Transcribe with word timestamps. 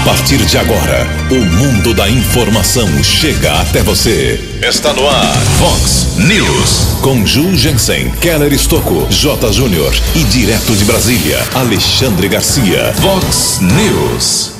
A 0.00 0.02
partir 0.02 0.38
de 0.38 0.56
agora, 0.56 1.06
o 1.30 1.34
mundo 1.34 1.92
da 1.92 2.08
informação 2.08 2.88
chega 3.04 3.60
até 3.60 3.82
você. 3.82 4.40
Está 4.66 4.94
no 4.94 5.06
ar, 5.06 5.36
Fox 5.58 6.16
News. 6.16 7.00
Com 7.02 7.26
Ju 7.26 7.54
Jensen, 7.54 8.10
Keller 8.12 8.50
Estocco, 8.50 9.06
J. 9.10 9.52
Júnior 9.52 9.92
e 10.14 10.24
direto 10.24 10.74
de 10.74 10.86
Brasília, 10.86 11.46
Alexandre 11.52 12.28
Garcia. 12.28 12.94
Fox 12.94 13.60
News. 13.60 14.52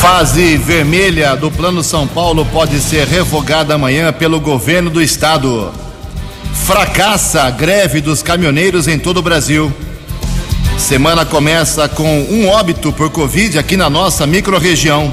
Fase 0.00 0.56
vermelha 0.56 1.36
do 1.36 1.50
Plano 1.50 1.84
São 1.84 2.06
Paulo 2.06 2.46
pode 2.46 2.80
ser 2.80 3.06
revogada 3.06 3.74
amanhã 3.74 4.14
pelo 4.14 4.40
governo 4.40 4.88
do 4.88 5.02
estado. 5.02 5.70
Fracassa 6.64 7.42
a 7.42 7.50
greve 7.50 8.00
dos 8.00 8.22
caminhoneiros 8.22 8.88
em 8.88 8.98
todo 8.98 9.18
o 9.18 9.22
Brasil. 9.22 9.70
Semana 10.78 11.24
começa 11.24 11.88
com 11.88 12.20
um 12.22 12.48
óbito 12.48 12.92
por 12.92 13.10
Covid 13.10 13.58
aqui 13.58 13.76
na 13.76 13.88
nossa 13.88 14.26
microrregião. 14.26 15.12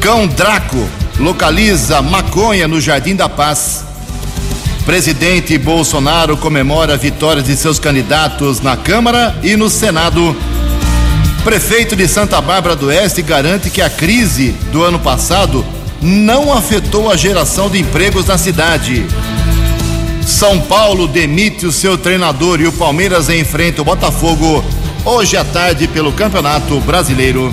Cão 0.00 0.26
Draco 0.26 0.88
localiza 1.18 2.02
maconha 2.02 2.68
no 2.68 2.80
Jardim 2.80 3.16
da 3.16 3.28
Paz. 3.28 3.84
Presidente 4.84 5.56
Bolsonaro 5.56 6.36
comemora 6.36 6.94
a 6.94 6.96
vitória 6.96 7.42
de 7.42 7.56
seus 7.56 7.78
candidatos 7.78 8.60
na 8.60 8.76
Câmara 8.76 9.38
e 9.42 9.56
no 9.56 9.70
Senado. 9.70 10.36
Prefeito 11.44 11.96
de 11.96 12.06
Santa 12.06 12.40
Bárbara 12.40 12.76
do 12.76 12.86
Oeste 12.86 13.22
garante 13.22 13.70
que 13.70 13.80
a 13.80 13.88
crise 13.88 14.50
do 14.72 14.82
ano 14.82 14.98
passado 14.98 15.64
não 16.02 16.52
afetou 16.52 17.10
a 17.10 17.16
geração 17.16 17.70
de 17.70 17.78
empregos 17.78 18.26
na 18.26 18.36
cidade. 18.36 19.06
São 20.30 20.60
Paulo 20.60 21.08
demite 21.08 21.66
o 21.66 21.72
seu 21.72 21.98
treinador 21.98 22.60
e 22.60 22.66
o 22.66 22.72
Palmeiras 22.72 23.28
enfrenta 23.28 23.82
o 23.82 23.84
Botafogo 23.84 24.64
hoje 25.04 25.36
à 25.36 25.44
tarde 25.44 25.86
pelo 25.88 26.12
Campeonato 26.12 26.80
Brasileiro. 26.80 27.52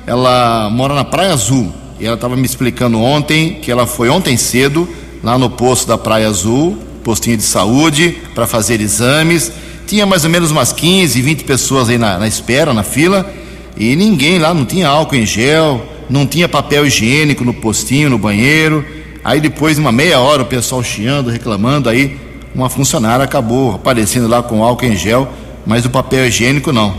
ela 0.06 0.70
mora 0.70 0.94
na 0.94 1.06
Praia 1.06 1.32
Azul 1.32 1.74
e 1.98 2.06
ela 2.06 2.16
estava 2.16 2.36
me 2.36 2.46
explicando 2.46 3.00
ontem 3.00 3.54
que 3.62 3.72
ela 3.72 3.88
foi 3.88 4.10
ontem 4.10 4.36
cedo 4.36 4.86
lá 5.24 5.38
no 5.38 5.50
posto 5.50 5.88
da 5.88 5.98
Praia 5.98 6.28
Azul, 6.28 6.78
postinho 7.06 7.38
de 7.38 7.44
saúde, 7.44 8.18
para 8.36 8.46
fazer 8.46 8.82
exames. 8.82 9.50
Tinha 9.88 10.06
mais 10.06 10.26
ou 10.26 10.30
menos 10.30 10.52
umas 10.52 10.74
15, 10.74 11.22
20 11.22 11.46
pessoas 11.46 11.88
aí 11.88 11.98
na, 11.98 12.18
na 12.20 12.28
espera, 12.28 12.74
na 12.74 12.84
fila, 12.84 13.34
e 13.78 13.96
ninguém 13.96 14.40
lá, 14.40 14.54
não 14.54 14.66
tinha 14.66 14.90
álcool 14.90 15.16
em 15.16 15.26
gel, 15.26 15.93
não 16.14 16.28
tinha 16.28 16.48
papel 16.48 16.86
higiênico 16.86 17.44
no 17.44 17.56
postinho, 17.56 18.08
no 18.08 18.20
banheiro. 18.20 18.86
Aí 19.24 19.42
depois, 19.42 19.80
uma 19.80 19.92
meia 19.92 20.20
hora, 20.20 20.44
o 20.44 20.46
pessoal 20.46 20.84
chiando, 20.84 21.32
reclamando, 21.32 21.90
aí 21.90 22.20
uma 22.54 22.70
funcionária 22.70 23.26
acabou 23.26 23.74
aparecendo 23.74 24.28
lá 24.28 24.44
com 24.44 24.64
álcool 24.64 24.86
em 24.86 24.96
gel, 24.96 25.28
mas 25.66 25.86
o 25.86 25.90
papel 25.90 26.28
higiênico 26.28 26.72
não. 26.72 26.94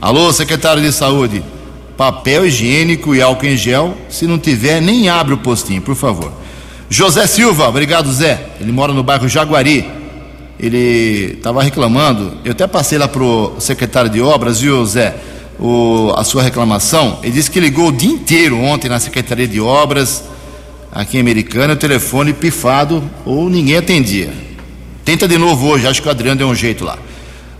Alô, 0.00 0.32
secretário 0.32 0.82
de 0.82 0.90
saúde, 0.92 1.44
papel 1.94 2.46
higiênico 2.46 3.14
e 3.14 3.20
álcool 3.20 3.44
em 3.44 3.56
gel, 3.56 3.94
se 4.08 4.26
não 4.26 4.38
tiver, 4.38 4.80
nem 4.80 5.10
abre 5.10 5.34
o 5.34 5.38
postinho, 5.38 5.82
por 5.82 5.94
favor. 5.94 6.32
José 6.88 7.26
Silva, 7.26 7.68
obrigado 7.68 8.10
Zé, 8.10 8.46
ele 8.58 8.72
mora 8.72 8.94
no 8.94 9.02
bairro 9.02 9.28
Jaguari. 9.28 9.84
Ele 10.58 11.34
estava 11.36 11.62
reclamando, 11.62 12.38
eu 12.42 12.52
até 12.52 12.66
passei 12.66 12.96
lá 12.96 13.08
pro 13.08 13.56
secretário 13.58 14.08
de 14.08 14.22
obras, 14.22 14.60
viu 14.60 14.86
Zé, 14.86 15.14
o, 15.58 16.12
a 16.16 16.24
sua 16.24 16.42
reclamação. 16.42 17.18
Ele 17.22 17.32
disse 17.32 17.50
que 17.50 17.60
ligou 17.60 17.88
o 17.88 17.92
dia 17.92 18.10
inteiro 18.10 18.58
ontem 18.58 18.88
na 18.88 18.98
Secretaria 19.00 19.46
de 19.46 19.60
Obras, 19.60 20.24
aqui 20.92 21.16
em 21.16 21.20
Americana, 21.20 21.74
o 21.74 21.76
telefone 21.76 22.32
pifado 22.32 23.02
ou 23.24 23.48
ninguém 23.48 23.76
atendia. 23.76 24.32
Tenta 25.04 25.28
de 25.28 25.36
novo 25.36 25.66
hoje, 25.66 25.86
acho 25.86 26.00
que 26.00 26.08
o 26.08 26.10
Adriano 26.10 26.38
deu 26.38 26.48
um 26.48 26.54
jeito 26.54 26.84
lá. 26.84 26.98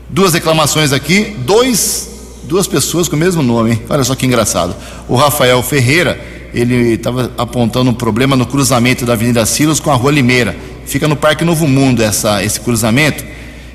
Duas 0.08 0.32
reclamações 0.32 0.92
aqui, 0.92 1.36
dois, 1.38 2.08
duas 2.44 2.66
pessoas 2.66 3.08
com 3.08 3.16
o 3.16 3.18
mesmo 3.18 3.42
nome, 3.42 3.72
hein? 3.72 3.82
olha 3.88 4.04
só 4.04 4.14
que 4.14 4.24
engraçado. 4.24 4.74
O 5.08 5.16
Rafael 5.16 5.62
Ferreira, 5.62 6.18
ele 6.54 6.94
estava 6.94 7.32
apontando 7.36 7.90
um 7.90 7.94
problema 7.94 8.36
no 8.36 8.46
cruzamento 8.46 9.04
da 9.04 9.14
Avenida 9.14 9.44
Silos 9.44 9.80
com 9.80 9.90
a 9.90 9.94
Rua 9.94 10.12
Limeira. 10.12 10.56
Fica 10.86 11.08
no 11.08 11.16
Parque 11.16 11.44
Novo 11.44 11.66
Mundo 11.66 12.02
essa, 12.02 12.44
esse 12.44 12.60
cruzamento. 12.60 13.24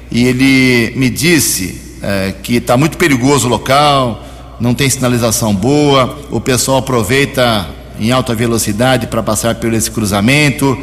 E 0.09 0.25
ele 0.25 0.93
me 0.95 1.09
disse 1.09 1.88
é, 2.01 2.33
que 2.43 2.55
está 2.55 2.77
muito 2.77 2.97
perigoso 2.97 3.47
o 3.47 3.49
local, 3.49 4.23
não 4.59 4.73
tem 4.73 4.89
sinalização 4.89 5.53
boa, 5.53 6.19
o 6.29 6.39
pessoal 6.39 6.77
aproveita 6.79 7.67
em 7.99 8.11
alta 8.11 8.33
velocidade 8.33 9.07
para 9.07 9.21
passar 9.21 9.55
por 9.55 9.73
esse 9.73 9.89
cruzamento. 9.91 10.77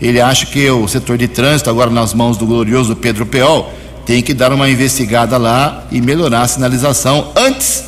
Ele 0.00 0.20
acha 0.20 0.46
que 0.46 0.70
o 0.70 0.86
setor 0.86 1.18
de 1.18 1.26
trânsito, 1.26 1.68
agora 1.70 1.90
nas 1.90 2.14
mãos 2.14 2.36
do 2.36 2.46
glorioso 2.46 2.94
Pedro 2.94 3.26
Peol, 3.26 3.72
tem 4.06 4.22
que 4.22 4.32
dar 4.32 4.52
uma 4.52 4.70
investigada 4.70 5.36
lá 5.36 5.86
e 5.90 6.00
melhorar 6.00 6.42
a 6.42 6.48
sinalização 6.48 7.32
antes 7.36 7.84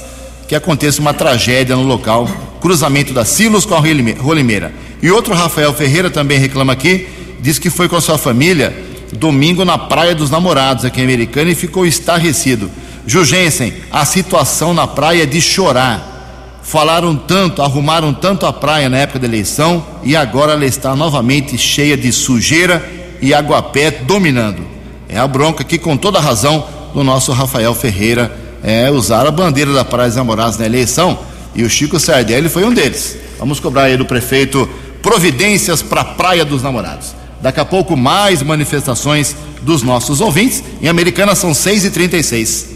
que 0.49 0.55
aconteça 0.55 1.01
uma 1.01 1.15
tragédia 1.15 1.77
no 1.77 1.83
local. 1.83 2.29
Cruzamento 2.61 3.15
da 3.15 3.25
Silos 3.25 3.65
com 3.65 3.75
a 3.75 3.79
Rua 3.79 4.35
Limeira. 4.35 4.73
E 5.01 5.11
outro 5.11 5.33
Rafael 5.33 5.73
Ferreira 5.73 6.11
também 6.11 6.39
reclama 6.39 6.73
aqui, 6.73 7.09
diz 7.41 7.59
que 7.59 7.71
foi 7.71 7.89
com 7.89 7.97
a 7.97 8.01
sua 8.01 8.19
família 8.19 8.90
domingo 9.13 9.65
na 9.65 9.79
Praia 9.79 10.15
dos 10.15 10.31
Namorados, 10.31 10.85
aqui 10.85 11.01
em 11.01 11.05
Americana, 11.05 11.51
e 11.51 11.55
ficou 11.55 11.87
estarrecido. 11.87 12.71
Jugensen, 13.07 13.73
a 13.91 14.05
situação 14.05 14.73
na 14.73 14.87
praia 14.87 15.25
é 15.25 15.27
de 15.27 15.41
chorar. 15.41 16.61
Falaram 16.63 17.17
tanto, 17.17 17.63
arrumaram 17.63 18.13
tanto 18.13 18.47
a 18.47 18.53
praia 18.53 18.89
na 18.89 18.99
época 18.99 19.19
da 19.19 19.27
eleição 19.27 19.85
e 20.05 20.15
agora 20.15 20.53
ela 20.53 20.65
está 20.65 20.95
novamente 20.95 21.59
cheia 21.59 21.97
de 21.97 22.13
sujeira 22.13 22.89
e 23.21 23.35
aguapé 23.35 23.91
dominando. 23.91 24.63
É 25.09 25.19
a 25.19 25.27
bronca 25.27 25.63
aqui, 25.63 25.79
com 25.79 25.97
toda 25.97 26.21
razão, 26.21 26.65
do 26.95 27.03
nosso 27.03 27.33
Rafael 27.33 27.75
Ferreira. 27.75 28.31
É 28.63 28.91
usar 28.91 29.27
a 29.27 29.31
bandeira 29.31 29.73
da 29.73 29.85
Praia 29.85 30.09
dos 30.09 30.17
Namorados 30.17 30.59
na 30.59 30.67
eleição 30.67 31.19
e 31.55 31.65
o 31.65 31.71
Chico 31.71 31.99
Sardelli 31.99 32.49
foi 32.49 32.65
um 32.65 32.73
deles. 32.73 33.17
Vamos 33.39 33.59
cobrar 33.59 33.85
aí 33.85 33.97
do 33.97 34.05
prefeito 34.05 34.69
providências 35.03 35.83
para 35.83 36.03
a 36.03 36.05
Praia 36.05 36.45
dos 36.45 36.63
Namorados. 36.63 37.20
Daqui 37.43 37.61
a 37.61 37.65
pouco 37.65 37.97
mais 37.97 38.43
manifestações 38.43 39.35
dos 39.63 39.83
nossos 39.83 40.21
ouvintes. 40.21 40.63
Em 40.83 40.89
Americana 40.89 41.35
são 41.35 41.55
6 41.55 41.87
e 41.87 41.91
36 41.91 42.69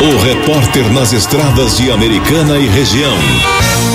O 0.00 0.22
repórter 0.22 0.90
nas 0.92 1.12
estradas 1.12 1.76
de 1.76 1.90
Americana 1.90 2.58
e 2.58 2.66
região, 2.66 3.16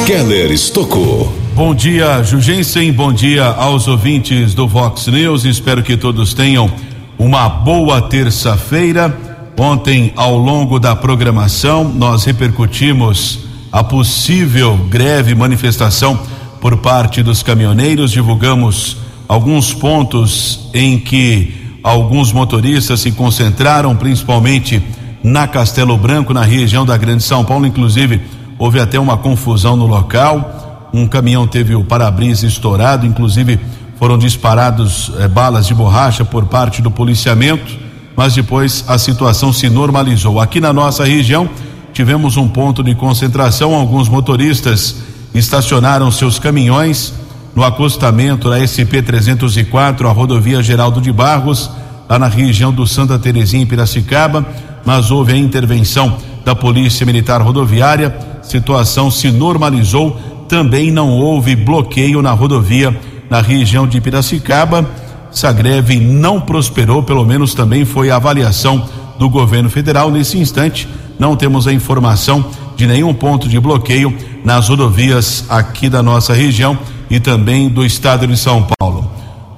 Keller 0.05 0.51
Estocou. 0.51 1.31
Bom 1.53 1.75
dia, 1.75 2.23
Jugensen. 2.23 2.91
Bom 2.91 3.11
dia 3.11 3.45
aos 3.45 3.87
ouvintes 3.87 4.53
do 4.53 4.67
Vox 4.67 5.07
News. 5.07 5.45
Espero 5.45 5.83
que 5.83 5.97
todos 5.97 6.33
tenham 6.33 6.71
uma 7.17 7.49
boa 7.49 8.01
terça-feira. 8.01 9.15
Ontem, 9.59 10.11
ao 10.15 10.37
longo 10.37 10.79
da 10.79 10.95
programação, 10.95 11.83
nós 11.83 12.23
repercutimos 12.23 13.41
a 13.71 13.83
possível 13.83 14.75
greve 14.89 15.35
manifestação 15.35 16.19
por 16.59 16.77
parte 16.77 17.21
dos 17.21 17.43
caminhoneiros. 17.43 18.11
Divulgamos 18.11 18.97
alguns 19.31 19.73
pontos 19.73 20.67
em 20.73 20.99
que 20.99 21.53
alguns 21.81 22.33
motoristas 22.33 22.99
se 22.99 23.13
concentraram, 23.13 23.95
principalmente 23.95 24.83
na 25.23 25.47
Castelo 25.47 25.97
Branco, 25.97 26.33
na 26.33 26.43
região 26.43 26.85
da 26.85 26.97
Grande 26.97 27.23
São 27.23 27.45
Paulo. 27.45 27.65
Inclusive, 27.65 28.19
houve 28.59 28.81
até 28.81 28.99
uma 28.99 29.15
confusão 29.15 29.77
no 29.77 29.87
local 29.87 30.89
um 30.93 31.07
caminhão 31.07 31.47
teve 31.47 31.73
o 31.73 31.85
para-brisa 31.85 32.45
estourado, 32.45 33.05
inclusive 33.05 33.57
foram 33.97 34.17
disparados 34.17 35.09
eh, 35.17 35.29
balas 35.29 35.65
de 35.65 35.73
borracha 35.73 36.25
por 36.25 36.47
parte 36.47 36.81
do 36.81 36.91
policiamento, 36.91 37.71
mas 38.17 38.35
depois 38.35 38.83
a 38.85 38.97
situação 38.97 39.53
se 39.53 39.69
normalizou. 39.69 40.41
Aqui 40.41 40.59
na 40.59 40.73
nossa 40.73 41.05
região 41.05 41.49
tivemos 41.93 42.35
um 42.35 42.49
ponto 42.49 42.83
de 42.83 42.93
concentração, 42.95 43.73
alguns 43.73 44.09
motoristas 44.09 44.97
estacionaram 45.33 46.11
seus 46.11 46.37
caminhões 46.37 47.20
no 47.55 47.63
acostamento 47.63 48.49
da 48.49 48.65
SP 48.65 49.01
304, 49.01 50.07
a 50.07 50.11
rodovia 50.11 50.63
Geraldo 50.63 51.01
de 51.01 51.11
Barros, 51.11 51.69
lá 52.09 52.17
na 52.17 52.27
região 52.27 52.71
do 52.71 52.87
Santa 52.87 53.19
Terezinha 53.19 53.63
em 53.63 53.65
Piracicaba, 53.65 54.45
mas 54.85 55.11
houve 55.11 55.33
a 55.33 55.37
intervenção 55.37 56.17
da 56.43 56.55
Polícia 56.55 57.05
Militar 57.05 57.41
Rodoviária, 57.41 58.15
situação 58.41 59.11
se 59.11 59.31
normalizou 59.31 60.19
também 60.51 60.91
não 60.91 61.07
houve 61.11 61.55
bloqueio 61.55 62.21
na 62.21 62.31
rodovia 62.31 62.99
na 63.29 63.39
região 63.39 63.87
de 63.87 64.01
Piracicaba. 64.01 64.85
Essa 65.31 65.49
greve 65.53 65.97
não 65.97 66.41
prosperou, 66.41 67.01
pelo 67.01 67.23
menos 67.23 67.53
também 67.53 67.85
foi 67.85 68.11
a 68.11 68.17
avaliação 68.17 68.85
do 69.17 69.29
governo 69.29 69.69
federal. 69.69 70.11
Nesse 70.11 70.37
instante, 70.37 70.89
não 71.17 71.37
temos 71.37 71.69
a 71.69 71.73
informação 71.73 72.43
de 72.75 72.85
nenhum 72.85 73.13
ponto 73.13 73.47
de 73.47 73.57
bloqueio 73.61 74.13
nas 74.43 74.67
rodovias 74.67 75.45
aqui 75.47 75.87
da 75.87 76.03
nossa 76.03 76.33
região 76.33 76.77
e 77.11 77.19
também 77.19 77.69
do 77.69 77.85
estado 77.85 78.25
de 78.25 78.35
São 78.37 78.65
Paulo. 78.79 79.11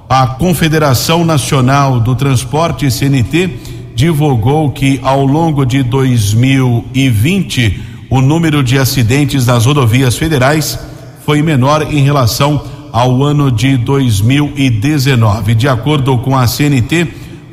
A 0.08 0.26
Confederação 0.26 1.24
Nacional 1.24 2.00
do 2.00 2.16
Transporte, 2.16 2.90
CNT, 2.90 3.48
divulgou 3.94 4.72
que 4.72 4.98
ao 5.04 5.24
longo 5.24 5.64
de 5.64 5.84
2020 5.84 7.80
o 8.10 8.20
número 8.20 8.60
de 8.62 8.76
acidentes 8.76 9.46
nas 9.46 9.64
rodovias 9.66 10.16
federais 10.16 10.76
foi 11.24 11.42
menor 11.42 11.94
em 11.94 12.02
relação 12.02 12.60
ao 12.92 13.22
ano 13.22 13.52
de 13.52 13.76
2019. 13.76 15.54
De 15.54 15.68
acordo 15.68 16.18
com 16.18 16.36
a 16.36 16.48
CNT, 16.48 17.06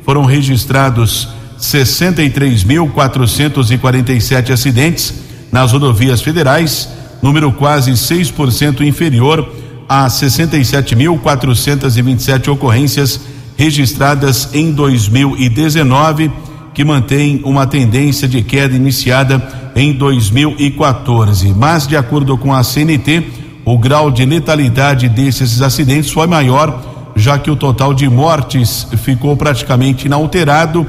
foram 0.04 0.24
registrados 0.24 1.28
63.447 1.60 4.50
acidentes 4.50 5.14
nas 5.52 5.70
rodovias 5.70 6.20
federais, 6.20 6.88
número 7.22 7.52
quase 7.52 7.92
6% 7.92 8.80
inferior 8.80 9.61
a 9.88 10.06
67.427 10.06 12.48
ocorrências 12.48 13.20
registradas 13.56 14.50
em 14.54 14.72
2019, 14.72 16.30
que 16.74 16.84
mantém 16.84 17.40
uma 17.44 17.66
tendência 17.66 18.26
de 18.26 18.42
queda 18.42 18.74
iniciada 18.74 19.70
em 19.76 19.92
2014. 19.92 21.54
Mas, 21.56 21.86
de 21.86 21.96
acordo 21.96 22.36
com 22.38 22.52
a 22.54 22.62
CNT, 22.62 23.24
o 23.64 23.78
grau 23.78 24.10
de 24.10 24.24
letalidade 24.24 25.08
desses 25.08 25.62
acidentes 25.62 26.10
foi 26.10 26.26
maior, 26.26 27.12
já 27.14 27.38
que 27.38 27.48
o 27.50 27.56
total 27.56 27.94
de 27.94 28.08
mortes 28.08 28.88
ficou 29.02 29.36
praticamente 29.36 30.06
inalterado, 30.06 30.86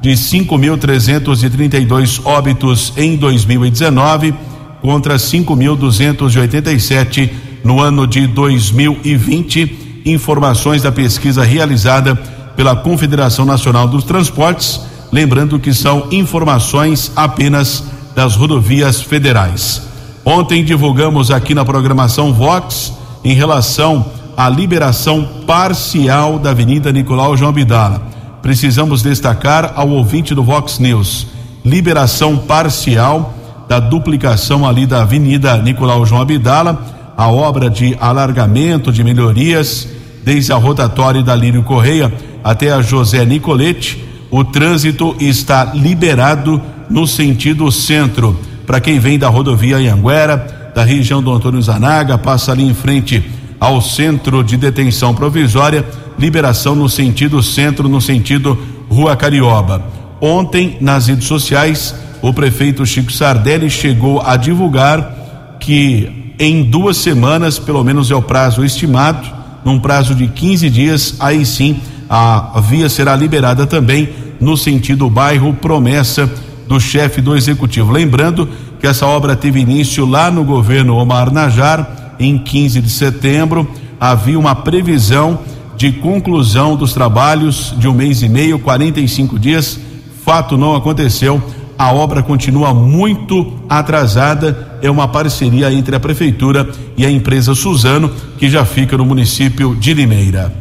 de 0.00 0.10
5.332 0.12 2.20
óbitos 2.24 2.92
em 2.96 3.16
2019 3.16 4.32
contra 4.80 5.16
5.287 5.16 7.49
no 7.64 7.80
ano 7.80 8.06
de 8.06 8.26
2020. 8.26 10.02
Informações 10.06 10.82
da 10.82 10.90
pesquisa 10.90 11.44
realizada 11.44 12.14
pela 12.56 12.76
Confederação 12.76 13.44
Nacional 13.44 13.88
dos 13.88 14.04
Transportes, 14.04 14.80
lembrando 15.12 15.58
que 15.58 15.72
são 15.72 16.08
informações 16.10 17.12
apenas 17.16 17.84
das 18.14 18.36
rodovias 18.36 19.00
federais. 19.00 19.82
Ontem 20.24 20.64
divulgamos 20.64 21.30
aqui 21.30 21.54
na 21.54 21.64
programação 21.64 22.32
Vox 22.32 22.92
em 23.24 23.34
relação 23.34 24.04
à 24.36 24.48
liberação 24.48 25.26
parcial 25.46 26.38
da 26.38 26.50
Avenida 26.50 26.92
Nicolau 26.92 27.36
João 27.36 27.52
Bidala. 27.52 28.02
Precisamos 28.42 29.02
destacar 29.02 29.72
ao 29.76 29.88
ouvinte 29.88 30.34
do 30.34 30.42
Vox 30.42 30.78
News: 30.78 31.26
liberação 31.64 32.36
parcial 32.36 33.34
da 33.68 33.78
duplicação 33.78 34.66
ali 34.66 34.86
da 34.86 35.02
Avenida 35.02 35.56
Nicolau 35.58 36.04
João 36.04 36.22
Abdala, 36.22 36.99
a 37.20 37.28
obra 37.28 37.68
de 37.68 37.94
alargamento 38.00 38.90
de 38.90 39.04
melhorias 39.04 39.86
desde 40.24 40.54
a 40.54 40.56
rotatória 40.56 41.22
da 41.22 41.36
Lírio 41.36 41.62
Correia 41.62 42.10
até 42.42 42.72
a 42.72 42.80
José 42.80 43.26
Nicolete. 43.26 44.02
O 44.30 44.42
trânsito 44.42 45.14
está 45.20 45.66
liberado 45.74 46.62
no 46.88 47.06
sentido 47.06 47.70
centro. 47.70 48.40
Para 48.66 48.80
quem 48.80 48.98
vem 48.98 49.18
da 49.18 49.28
rodovia 49.28 49.76
Anhanguera, 49.76 50.72
da 50.74 50.82
região 50.82 51.22
do 51.22 51.30
Antônio 51.30 51.60
Zanaga, 51.60 52.16
passa 52.16 52.52
ali 52.52 52.64
em 52.64 52.72
frente 52.72 53.22
ao 53.60 53.82
centro 53.82 54.42
de 54.42 54.56
detenção 54.56 55.14
provisória, 55.14 55.84
liberação 56.18 56.74
no 56.74 56.88
sentido 56.88 57.42
centro, 57.42 57.86
no 57.86 58.00
sentido 58.00 58.58
Rua 58.88 59.14
Carioba. 59.14 59.84
Ontem, 60.22 60.78
nas 60.80 61.08
redes 61.08 61.26
sociais, 61.26 61.94
o 62.22 62.32
prefeito 62.32 62.86
Chico 62.86 63.12
Sardelli 63.12 63.68
chegou 63.68 64.22
a 64.22 64.38
divulgar 64.38 65.58
que 65.60 66.19
em 66.40 66.62
duas 66.62 66.96
semanas, 66.96 67.58
pelo 67.58 67.84
menos 67.84 68.10
é 68.10 68.14
o 68.14 68.22
prazo 68.22 68.64
estimado, 68.64 69.28
num 69.62 69.78
prazo 69.78 70.14
de 70.14 70.26
15 70.26 70.70
dias, 70.70 71.14
aí 71.20 71.44
sim 71.44 71.78
a 72.08 72.58
via 72.66 72.88
será 72.88 73.14
liberada 73.14 73.66
também 73.66 74.08
no 74.40 74.56
sentido 74.56 75.10
bairro 75.10 75.52
Promessa 75.52 76.32
do 76.66 76.80
chefe 76.80 77.20
do 77.20 77.36
executivo. 77.36 77.92
Lembrando 77.92 78.48
que 78.80 78.86
essa 78.86 79.06
obra 79.06 79.36
teve 79.36 79.60
início 79.60 80.06
lá 80.06 80.30
no 80.30 80.42
governo 80.42 80.96
Omar 80.96 81.30
Najar, 81.30 82.14
em 82.18 82.38
15 82.38 82.80
de 82.80 82.88
setembro. 82.88 83.68
Havia 84.00 84.38
uma 84.38 84.54
previsão 84.54 85.40
de 85.76 85.92
conclusão 85.92 86.74
dos 86.74 86.94
trabalhos 86.94 87.74
de 87.76 87.86
um 87.86 87.92
mês 87.92 88.22
e 88.22 88.30
meio, 88.30 88.58
45 88.58 89.38
dias. 89.38 89.78
Fato 90.24 90.56
não 90.56 90.74
aconteceu. 90.74 91.42
A 91.80 91.94
obra 91.94 92.22
continua 92.22 92.74
muito 92.74 93.54
atrasada. 93.66 94.78
É 94.82 94.90
uma 94.90 95.08
parceria 95.08 95.72
entre 95.72 95.96
a 95.96 95.98
prefeitura 95.98 96.68
e 96.94 97.06
a 97.06 97.10
empresa 97.10 97.54
Suzano, 97.54 98.10
que 98.36 98.50
já 98.50 98.66
fica 98.66 98.98
no 98.98 99.06
município 99.06 99.74
de 99.74 99.94
Limeira. 99.94 100.54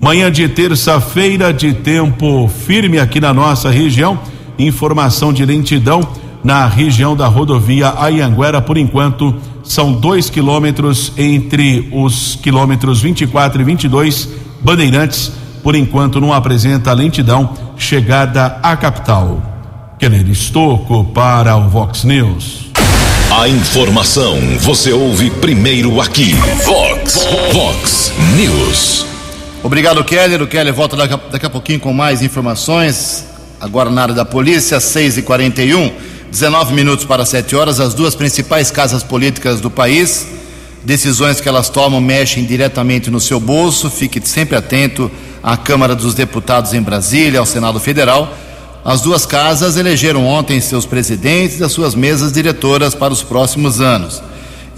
Manhã 0.00 0.28
de 0.28 0.48
terça-feira, 0.48 1.54
de 1.54 1.72
tempo 1.72 2.48
firme 2.48 2.98
aqui 2.98 3.20
na 3.20 3.32
nossa 3.32 3.70
região 3.70 4.18
informação 4.58 5.32
de 5.32 5.44
lentidão 5.44 6.00
na 6.42 6.66
região 6.66 7.14
da 7.14 7.28
rodovia 7.28 7.94
Ayanguera, 7.96 8.60
por 8.60 8.76
enquanto, 8.76 9.36
são 9.62 9.92
dois 9.92 10.28
quilômetros 10.28 11.12
entre 11.16 11.88
os 11.92 12.34
quilômetros 12.42 13.00
24 13.00 13.62
e 13.62 13.64
22. 13.64 14.28
Bandeirantes, 14.62 15.30
por 15.62 15.76
enquanto, 15.76 16.20
não 16.20 16.32
apresenta 16.32 16.92
lentidão 16.92 17.50
chegada 17.76 18.58
à 18.64 18.76
capital. 18.76 19.55
Keller 19.98 20.28
Estocco 20.28 21.04
para 21.04 21.56
o 21.56 21.68
Vox 21.68 22.04
News. 22.04 22.70
A 23.30 23.48
informação 23.48 24.38
você 24.60 24.92
ouve 24.92 25.30
primeiro 25.30 26.00
aqui. 26.00 26.34
Vox, 26.64 27.26
Vox 27.52 28.12
News. 28.36 29.06
Obrigado, 29.62 30.04
Keller. 30.04 30.42
O 30.42 30.46
Keller 30.46 30.74
volta 30.74 30.96
daqui 30.96 31.14
a, 31.14 31.16
daqui 31.16 31.46
a 31.46 31.50
pouquinho 31.50 31.80
com 31.80 31.92
mais 31.92 32.22
informações 32.22 33.26
Agora 33.58 33.88
na 33.88 34.02
área 34.02 34.14
da 34.14 34.24
polícia, 34.24 34.78
6 34.78 35.18
e 35.18 35.22
41 35.22 35.90
19 36.30 36.74
minutos 36.74 37.06
para 37.06 37.24
7 37.24 37.56
horas, 37.56 37.80
as 37.80 37.94
duas 37.94 38.14
principais 38.14 38.70
casas 38.70 39.02
políticas 39.02 39.60
do 39.60 39.70
país. 39.70 40.26
Decisões 40.84 41.40
que 41.40 41.48
elas 41.48 41.70
tomam 41.70 42.00
mexem 42.00 42.44
diretamente 42.44 43.10
no 43.10 43.18
seu 43.18 43.40
bolso. 43.40 43.88
Fique 43.88 44.20
sempre 44.28 44.56
atento 44.56 45.10
à 45.42 45.56
Câmara 45.56 45.94
dos 45.94 46.14
Deputados 46.14 46.74
em 46.74 46.82
Brasília, 46.82 47.40
ao 47.40 47.46
Senado 47.46 47.80
Federal. 47.80 48.36
As 48.86 49.00
duas 49.00 49.26
casas 49.26 49.76
elegeram 49.76 50.24
ontem 50.24 50.60
seus 50.60 50.86
presidentes 50.86 51.58
das 51.58 51.72
suas 51.72 51.96
mesas 51.96 52.30
diretoras 52.30 52.94
para 52.94 53.12
os 53.12 53.20
próximos 53.20 53.80
anos. 53.80 54.22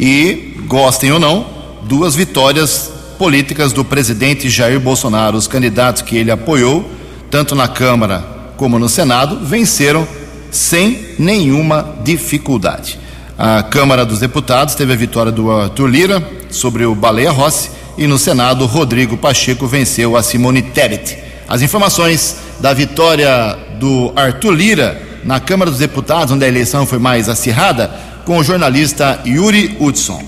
E, 0.00 0.54
gostem 0.66 1.12
ou 1.12 1.20
não, 1.20 1.44
duas 1.82 2.16
vitórias 2.16 2.90
políticas 3.18 3.70
do 3.70 3.84
presidente 3.84 4.48
Jair 4.48 4.80
Bolsonaro. 4.80 5.36
Os 5.36 5.46
candidatos 5.46 6.00
que 6.00 6.16
ele 6.16 6.30
apoiou 6.30 6.90
tanto 7.30 7.54
na 7.54 7.68
Câmara 7.68 8.24
como 8.56 8.78
no 8.78 8.88
Senado, 8.88 9.40
venceram 9.44 10.08
sem 10.50 11.14
nenhuma 11.18 11.96
dificuldade. 12.02 12.98
A 13.38 13.62
Câmara 13.62 14.06
dos 14.06 14.20
Deputados 14.20 14.74
teve 14.74 14.94
a 14.94 14.96
vitória 14.96 15.30
do 15.30 15.50
Arthur 15.50 15.86
Lira 15.86 16.30
sobre 16.50 16.86
o 16.86 16.94
Baleia 16.94 17.30
Rossi 17.30 17.70
e 17.98 18.06
no 18.06 18.18
Senado, 18.18 18.64
Rodrigo 18.64 19.18
Pacheco 19.18 19.66
venceu 19.66 20.16
a 20.16 20.22
Simone 20.22 20.62
Tebet. 20.62 21.18
As 21.46 21.60
informações 21.60 22.47
da 22.60 22.72
vitória 22.72 23.56
do 23.78 24.12
Arthur 24.16 24.52
Lira 24.52 25.02
na 25.24 25.40
Câmara 25.40 25.70
dos 25.70 25.80
Deputados, 25.80 26.32
onde 26.32 26.44
a 26.44 26.48
eleição 26.48 26.86
foi 26.86 26.98
mais 26.98 27.28
acirrada, 27.28 27.90
com 28.24 28.38
o 28.38 28.44
jornalista 28.44 29.20
Yuri 29.26 29.76
Hudson. 29.80 30.22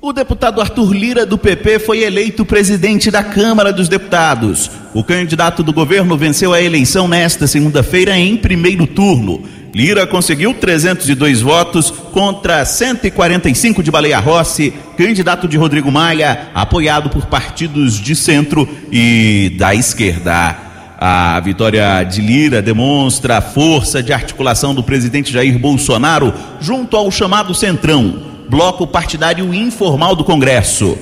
O 0.00 0.12
deputado 0.12 0.60
Arthur 0.60 0.92
Lira, 0.92 1.24
do 1.24 1.38
PP, 1.38 1.78
foi 1.78 2.02
eleito 2.02 2.44
presidente 2.44 3.10
da 3.10 3.22
Câmara 3.22 3.72
dos 3.72 3.88
Deputados. 3.88 4.70
O 4.92 5.02
candidato 5.02 5.62
do 5.62 5.72
governo 5.72 6.16
venceu 6.16 6.52
a 6.52 6.60
eleição 6.60 7.08
nesta 7.08 7.46
segunda-feira 7.46 8.16
em 8.18 8.36
primeiro 8.36 8.86
turno. 8.86 9.42
Lira 9.74 10.06
conseguiu 10.06 10.52
302 10.52 11.40
votos 11.40 11.90
contra 11.90 12.64
145 12.64 13.82
de 13.82 13.90
Baleia 13.90 14.20
Rossi, 14.20 14.74
candidato 14.96 15.48
de 15.48 15.56
Rodrigo 15.56 15.90
Maia, 15.90 16.48
apoiado 16.54 17.08
por 17.08 17.26
partidos 17.26 17.94
de 17.98 18.14
centro 18.14 18.68
e 18.92 19.54
da 19.56 19.74
esquerda. 19.74 20.63
A 21.06 21.38
vitória 21.40 22.02
de 22.02 22.22
Lira 22.22 22.62
demonstra 22.62 23.36
a 23.36 23.42
força 23.42 24.02
de 24.02 24.10
articulação 24.10 24.74
do 24.74 24.82
presidente 24.82 25.30
Jair 25.30 25.58
Bolsonaro 25.58 26.32
junto 26.62 26.96
ao 26.96 27.10
chamado 27.10 27.54
Centrão 27.54 28.22
bloco 28.48 28.86
partidário 28.86 29.52
informal 29.52 30.16
do 30.16 30.24
Congresso. 30.24 30.96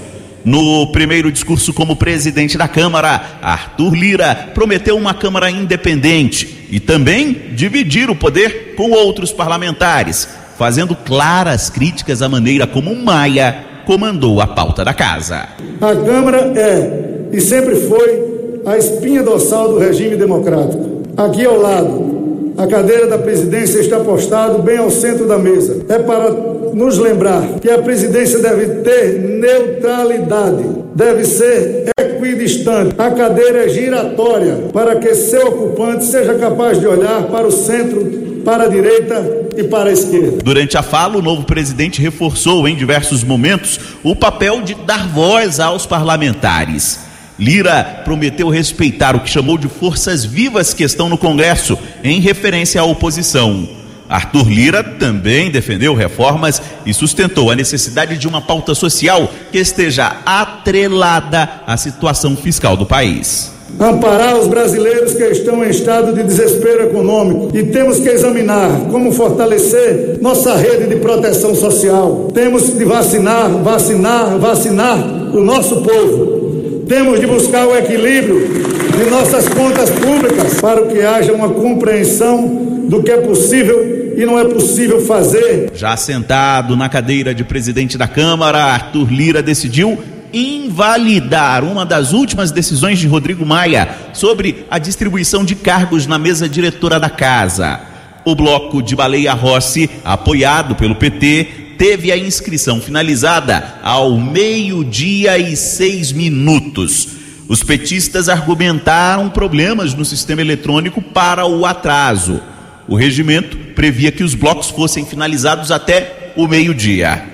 No 0.44 0.90
primeiro 0.90 1.30
discurso 1.30 1.72
como 1.72 1.94
presidente 1.94 2.58
da 2.58 2.66
Câmara, 2.66 3.38
Arthur 3.40 3.94
Lira 3.94 4.50
prometeu 4.52 4.96
uma 4.96 5.14
Câmara 5.14 5.48
independente 5.48 6.66
e 6.68 6.80
também 6.80 7.52
dividir 7.52 8.10
o 8.10 8.16
poder 8.16 8.74
com 8.74 8.90
outros 8.90 9.30
parlamentares, 9.30 10.28
fazendo 10.58 10.96
claras 10.96 11.70
críticas 11.70 12.22
à 12.22 12.28
maneira 12.28 12.66
como 12.66 12.92
Maia 12.96 13.66
comandou 13.86 14.40
a 14.40 14.48
pauta 14.48 14.84
da 14.84 14.92
casa. 14.92 15.46
A 15.80 15.94
Câmara 15.94 16.52
é 16.56 17.12
e 17.32 17.40
sempre 17.40 17.76
foi 17.76 18.31
a 18.64 18.76
espinha 18.76 19.22
dorsal 19.22 19.68
do 19.68 19.78
regime 19.78 20.16
democrático. 20.16 21.02
Aqui 21.16 21.44
ao 21.44 21.60
lado, 21.60 22.12
a 22.56 22.66
cadeira 22.66 23.06
da 23.06 23.18
presidência 23.18 23.80
está 23.80 24.00
postada 24.00 24.58
bem 24.58 24.78
ao 24.78 24.90
centro 24.90 25.26
da 25.26 25.38
mesa. 25.38 25.84
É 25.88 25.98
para 25.98 26.30
nos 26.72 26.98
lembrar 26.98 27.60
que 27.60 27.70
a 27.70 27.78
presidência 27.78 28.38
deve 28.38 28.82
ter 28.82 29.18
neutralidade, 29.20 30.64
deve 30.94 31.24
ser 31.24 31.90
equidistante. 31.98 32.94
A 32.98 33.10
cadeira 33.10 33.64
é 33.64 33.68
giratória 33.68 34.56
para 34.72 34.96
que 34.96 35.14
seu 35.14 35.48
ocupante 35.48 36.04
seja 36.04 36.34
capaz 36.34 36.80
de 36.80 36.86
olhar 36.86 37.24
para 37.24 37.46
o 37.46 37.52
centro 37.52 38.22
para 38.44 38.64
a 38.64 38.68
direita 38.68 39.24
e 39.56 39.64
para 39.64 39.90
a 39.90 39.92
esquerda. 39.92 40.38
Durante 40.42 40.76
a 40.76 40.82
fala, 40.82 41.16
o 41.16 41.22
novo 41.22 41.44
presidente 41.44 42.00
reforçou 42.02 42.66
em 42.66 42.74
diversos 42.74 43.22
momentos 43.22 43.78
o 44.02 44.16
papel 44.16 44.62
de 44.62 44.74
dar 44.74 45.06
voz 45.08 45.60
aos 45.60 45.86
parlamentares. 45.86 47.11
Lira 47.38 48.02
prometeu 48.04 48.48
respeitar 48.48 49.16
o 49.16 49.20
que 49.20 49.30
chamou 49.30 49.56
de 49.56 49.68
forças 49.68 50.24
vivas 50.24 50.74
que 50.74 50.84
estão 50.84 51.08
no 51.08 51.18
Congresso, 51.18 51.78
em 52.04 52.20
referência 52.20 52.80
à 52.80 52.84
oposição. 52.84 53.68
Arthur 54.08 54.48
Lira 54.50 54.84
também 54.84 55.50
defendeu 55.50 55.94
reformas 55.94 56.60
e 56.84 56.92
sustentou 56.92 57.50
a 57.50 57.56
necessidade 57.56 58.18
de 58.18 58.28
uma 58.28 58.42
pauta 58.42 58.74
social 58.74 59.30
que 59.50 59.56
esteja 59.56 60.18
atrelada 60.26 61.48
à 61.66 61.78
situação 61.78 62.36
fiscal 62.36 62.76
do 62.76 62.84
país. 62.84 63.50
Amparar 63.80 64.36
os 64.36 64.48
brasileiros 64.48 65.14
que 65.14 65.24
estão 65.24 65.64
em 65.64 65.70
estado 65.70 66.12
de 66.12 66.22
desespero 66.24 66.84
econômico 66.84 67.56
e 67.56 67.62
temos 67.64 68.00
que 68.00 68.08
examinar 68.10 68.82
como 68.90 69.10
fortalecer 69.12 70.18
nossa 70.20 70.56
rede 70.56 70.88
de 70.88 70.96
proteção 70.96 71.54
social. 71.54 72.28
Temos 72.34 72.76
de 72.76 72.84
vacinar, 72.84 73.48
vacinar, 73.62 74.38
vacinar 74.38 74.98
o 75.34 75.40
nosso 75.40 75.80
povo. 75.80 76.41
Temos 76.88 77.20
de 77.20 77.26
buscar 77.26 77.66
o 77.66 77.76
equilíbrio 77.76 78.48
de 78.96 79.10
nossas 79.10 79.48
contas 79.48 79.90
públicas 79.90 80.60
para 80.60 80.86
que 80.86 81.00
haja 81.00 81.32
uma 81.32 81.48
compreensão 81.48 82.46
do 82.88 83.02
que 83.02 83.10
é 83.10 83.18
possível 83.18 84.14
e 84.16 84.26
não 84.26 84.38
é 84.38 84.44
possível 84.44 85.00
fazer. 85.00 85.70
Já 85.74 85.96
sentado 85.96 86.76
na 86.76 86.88
cadeira 86.88 87.34
de 87.34 87.44
presidente 87.44 87.96
da 87.96 88.08
Câmara, 88.08 88.58
Arthur 88.58 89.10
Lira 89.10 89.42
decidiu 89.42 89.98
invalidar 90.32 91.62
uma 91.64 91.84
das 91.84 92.12
últimas 92.12 92.50
decisões 92.50 92.98
de 92.98 93.06
Rodrigo 93.06 93.44
Maia 93.44 93.88
sobre 94.12 94.66
a 94.70 94.78
distribuição 94.78 95.44
de 95.44 95.54
cargos 95.54 96.06
na 96.06 96.18
mesa 96.18 96.48
diretora 96.48 96.98
da 96.98 97.10
casa. 97.10 97.80
O 98.24 98.34
bloco 98.34 98.82
de 98.82 98.94
Baleia 98.94 99.32
Rossi, 99.32 99.90
apoiado 100.04 100.74
pelo 100.74 100.94
PT, 100.94 101.61
teve 101.78 102.12
a 102.12 102.16
inscrição 102.16 102.80
finalizada 102.80 103.74
ao 103.82 104.18
meio-dia 104.18 105.38
e 105.38 105.56
seis 105.56 106.12
minutos. 106.12 107.08
Os 107.48 107.62
petistas 107.62 108.28
argumentaram 108.28 109.28
problemas 109.28 109.92
no 109.94 110.04
sistema 110.04 110.40
eletrônico 110.40 111.02
para 111.02 111.44
o 111.44 111.66
atraso. 111.66 112.40
O 112.88 112.96
regimento 112.96 113.56
previa 113.74 114.12
que 114.12 114.24
os 114.24 114.34
blocos 114.34 114.70
fossem 114.70 115.04
finalizados 115.04 115.70
até 115.70 116.32
o 116.36 116.46
meio-dia. 116.46 117.24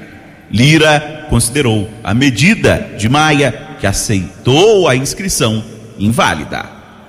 Lira 0.50 1.26
considerou 1.28 1.88
a 2.02 2.14
medida 2.14 2.94
de 2.98 3.08
Maia, 3.08 3.76
que 3.78 3.86
aceitou 3.86 4.88
a 4.88 4.96
inscrição, 4.96 5.62
inválida. 5.98 6.64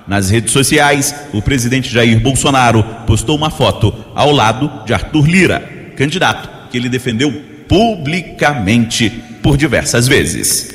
Nas 0.06 0.30
redes 0.30 0.52
sociais, 0.52 1.14
o 1.32 1.40
presidente 1.40 1.90
Jair 1.90 2.20
Bolsonaro 2.20 2.84
postou 3.06 3.36
uma 3.36 3.50
foto 3.50 3.94
ao 4.14 4.30
lado 4.30 4.84
de 4.84 4.92
Arthur 4.92 5.26
Lira, 5.26 5.92
candidato 5.96 6.59
que 6.70 6.76
ele 6.78 6.88
defendeu 6.88 7.32
publicamente 7.68 9.10
por 9.42 9.56
diversas 9.56 10.06
vezes. 10.06 10.70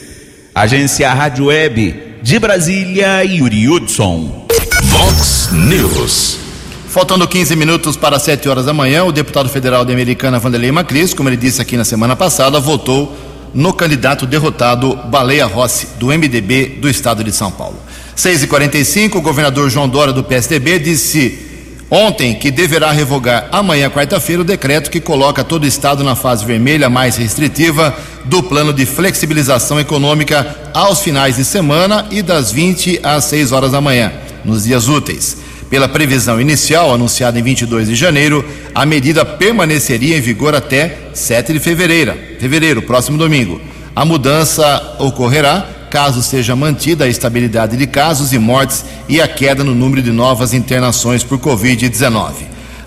Agência 0.54 1.14
Rádio 1.14 1.46
Web 1.46 2.20
de 2.22 2.40
Brasília, 2.40 3.24
Yuri 3.24 3.70
Hudson. 3.70 4.48
Vox 4.84 5.50
News. 5.52 6.40
Faltando 6.88 7.28
15 7.28 7.56
minutos 7.56 7.98
para 7.98 8.18
7 8.18 8.48
horas 8.48 8.66
da 8.66 8.74
manhã, 8.74 9.04
o 9.04 9.12
deputado 9.12 9.50
federal 9.50 9.84
de 9.84 9.92
Americana 9.92 10.40
Vanderlei 10.40 10.72
Macris, 10.72 11.14
como 11.14 11.28
ele 11.28 11.36
disse 11.36 11.62
aqui 11.62 11.76
na 11.76 11.84
semana 11.84 12.16
passada, 12.16 12.60
votou 12.60 13.16
no 13.54 13.74
candidato 13.74 14.26
derrotado 14.26 14.96
Baleia 15.10 15.46
Rossi, 15.46 15.88
do 16.00 16.08
MDB 16.08 16.78
do 16.82 16.90
estado 16.90 17.24
de 17.24 17.32
São 17.32 17.52
Paulo. 17.52 17.78
6h45, 18.16 19.16
o 19.16 19.22
governador 19.22 19.70
João 19.70 19.90
Dória, 19.90 20.14
do 20.14 20.24
PSDB, 20.24 20.80
disse 20.80 21.55
ontem 21.90 22.36
que 22.36 22.52
deverá 22.52 22.92
revogar 22.92 23.48
amanhã, 23.52 23.90
quarta-feira, 23.90 24.42
o 24.42 24.46
decreto 24.46 24.90
que 24.90 25.00
coloca 25.00 25.44
todo 25.44 25.64
o 25.64 25.68
estado 25.68 26.04
na 26.04 26.16
fase 26.16 26.46
vermelha 26.46 26.90
mais 26.90 27.18
restritiva 27.18 27.96
do 28.26 28.42
plano 28.42 28.74
de 28.74 28.86
flexibilização 28.86 29.80
econômica 29.80 30.56
aos 30.74 31.02
finais 31.02 31.36
de 31.36 31.46
semana 31.46 32.08
e 32.12 32.22
das 32.22 32.52
20 32.52 33.00
às 33.04 33.26
6 33.26 33.52
horas 33.52 33.72
da 33.72 33.82
manhã, 33.82 34.12
nos 34.44 34.64
dias 34.64 34.88
úteis. 34.88 35.38
Pela 35.70 35.90
previsão 35.90 36.40
inicial, 36.40 36.94
anunciada 36.94 37.40
em 37.40 37.44
22 37.44 37.88
de 37.88 37.96
janeiro, 37.96 38.46
a 38.74 38.86
medida 38.86 39.26
permaneceria 39.26 40.18
em 40.18 40.22
vigor 40.22 40.56
até 40.56 41.10
7 41.14 41.54
de 41.54 41.60
fevereiro, 41.60 42.14
fevereiro, 42.40 42.82
próximo 42.82 43.18
domingo. 43.18 43.60
A 43.96 44.06
mudança 44.06 44.96
ocorrerá 45.00 45.66
caso 45.90 46.22
seja 46.22 46.56
mantida 46.56 47.06
a 47.06 47.08
estabilidade 47.08 47.78
de 47.78 47.88
casos 47.88 48.34
e 48.34 48.40
mortes 48.40 48.86
e 49.08 49.22
a 49.22 49.28
queda 49.28 49.64
no 49.64 49.74
número 49.74 50.02
de 50.02 50.12
novas 50.12 50.54
internações 50.54 51.24
por 51.24 51.40
Covid-19, 51.40 52.34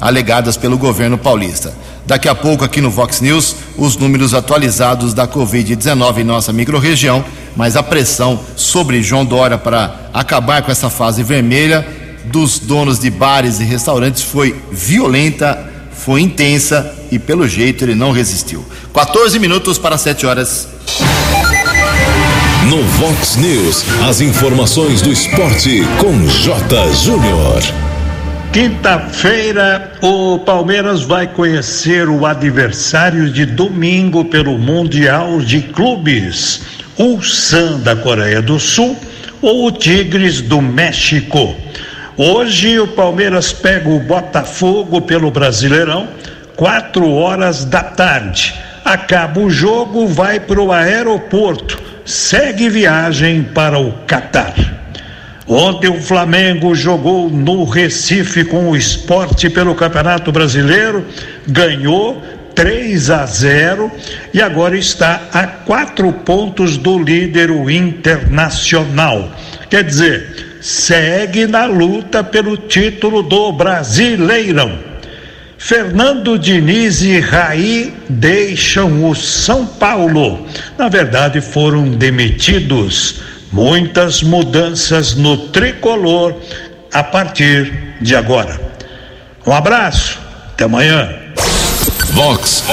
alegadas 0.00 0.56
pelo 0.56 0.76
governo 0.76 1.16
paulista. 1.16 1.72
Daqui 2.06 2.28
a 2.28 2.34
pouco, 2.34 2.64
aqui 2.64 2.80
no 2.80 2.90
Vox 2.90 3.20
News, 3.20 3.54
os 3.76 3.96
números 3.96 4.32
atualizados 4.32 5.12
da 5.12 5.28
Covid-19 5.28 6.18
em 6.18 6.24
nossa 6.24 6.52
microrregião, 6.52 7.24
mas 7.54 7.76
a 7.76 7.82
pressão 7.82 8.40
sobre 8.56 9.02
João 9.02 9.24
Dória 9.26 9.58
para 9.58 10.08
acabar 10.14 10.62
com 10.62 10.72
essa 10.72 10.88
fase 10.88 11.22
vermelha 11.22 11.86
dos 12.24 12.58
donos 12.58 12.98
de 12.98 13.10
bares 13.10 13.60
e 13.60 13.64
restaurantes 13.64 14.22
foi 14.22 14.56
violenta, 14.70 15.66
foi 15.92 16.22
intensa 16.22 16.94
e, 17.10 17.18
pelo 17.18 17.46
jeito, 17.46 17.84
ele 17.84 17.94
não 17.94 18.12
resistiu. 18.12 18.64
14 18.94 19.38
minutos 19.38 19.78
para 19.78 19.98
7 19.98 20.26
horas. 20.26 20.68
No 22.68 22.82
Vox 22.82 23.36
News, 23.36 23.82
as 24.06 24.20
informações 24.20 25.00
do 25.00 25.10
esporte 25.10 25.80
com 25.98 26.28
J. 26.28 26.92
Júnior. 26.92 27.62
Quinta-feira, 28.52 29.94
o 30.02 30.38
Palmeiras 30.40 31.02
vai 31.02 31.26
conhecer 31.26 32.10
o 32.10 32.26
adversário 32.26 33.30
de 33.30 33.46
domingo 33.46 34.26
pelo 34.26 34.58
Mundial 34.58 35.40
de 35.40 35.62
Clubes, 35.62 36.60
o 36.98 37.22
San 37.22 37.78
da 37.78 37.96
Coreia 37.96 38.42
do 38.42 38.60
Sul 38.60 38.98
ou 39.40 39.68
o 39.68 39.72
Tigres 39.72 40.42
do 40.42 40.60
México. 40.60 41.56
Hoje 42.18 42.78
o 42.78 42.88
Palmeiras 42.88 43.50
pega 43.50 43.88
o 43.88 43.98
Botafogo 43.98 45.00
pelo 45.00 45.30
Brasileirão, 45.30 46.06
quatro 46.54 47.10
horas 47.12 47.64
da 47.64 47.82
tarde. 47.82 48.54
Acaba 48.84 49.40
o 49.40 49.48
jogo, 49.48 50.06
vai 50.06 50.38
para 50.38 50.60
o 50.60 50.70
aeroporto, 50.70 51.87
segue 52.08 52.70
viagem 52.70 53.42
para 53.42 53.78
o 53.78 53.92
Catar. 54.06 54.54
Ontem 55.46 55.88
o 55.88 56.00
Flamengo 56.00 56.74
jogou 56.74 57.28
no 57.28 57.64
Recife 57.64 58.44
com 58.44 58.70
o 58.70 58.76
esporte 58.76 59.50
pelo 59.50 59.74
Campeonato 59.74 60.32
Brasileiro, 60.32 61.04
ganhou 61.46 62.22
3 62.54 63.10
a 63.10 63.26
0 63.26 63.92
e 64.32 64.40
agora 64.40 64.76
está 64.76 65.28
a 65.32 65.46
quatro 65.46 66.10
pontos 66.10 66.78
do 66.78 66.98
líder 66.98 67.50
o 67.50 67.70
Internacional. 67.70 69.30
Quer 69.68 69.84
dizer, 69.84 70.56
segue 70.62 71.46
na 71.46 71.66
luta 71.66 72.24
pelo 72.24 72.56
título 72.56 73.22
do 73.22 73.52
Brasileirão. 73.52 74.87
Fernando 75.58 76.38
Diniz 76.38 77.02
e 77.02 77.18
Raí 77.18 77.92
deixam 78.08 79.10
o 79.10 79.14
São 79.14 79.66
Paulo. 79.66 80.46
Na 80.78 80.88
verdade, 80.88 81.40
foram 81.40 81.90
demitidos. 81.90 83.20
Muitas 83.50 84.22
mudanças 84.22 85.16
no 85.16 85.48
tricolor 85.48 86.36
a 86.94 87.02
partir 87.02 87.96
de 88.00 88.14
agora. 88.14 88.60
Um 89.44 89.52
abraço, 89.52 90.18
até 90.52 90.64
amanhã. 90.64 91.10
Vox 92.12 92.64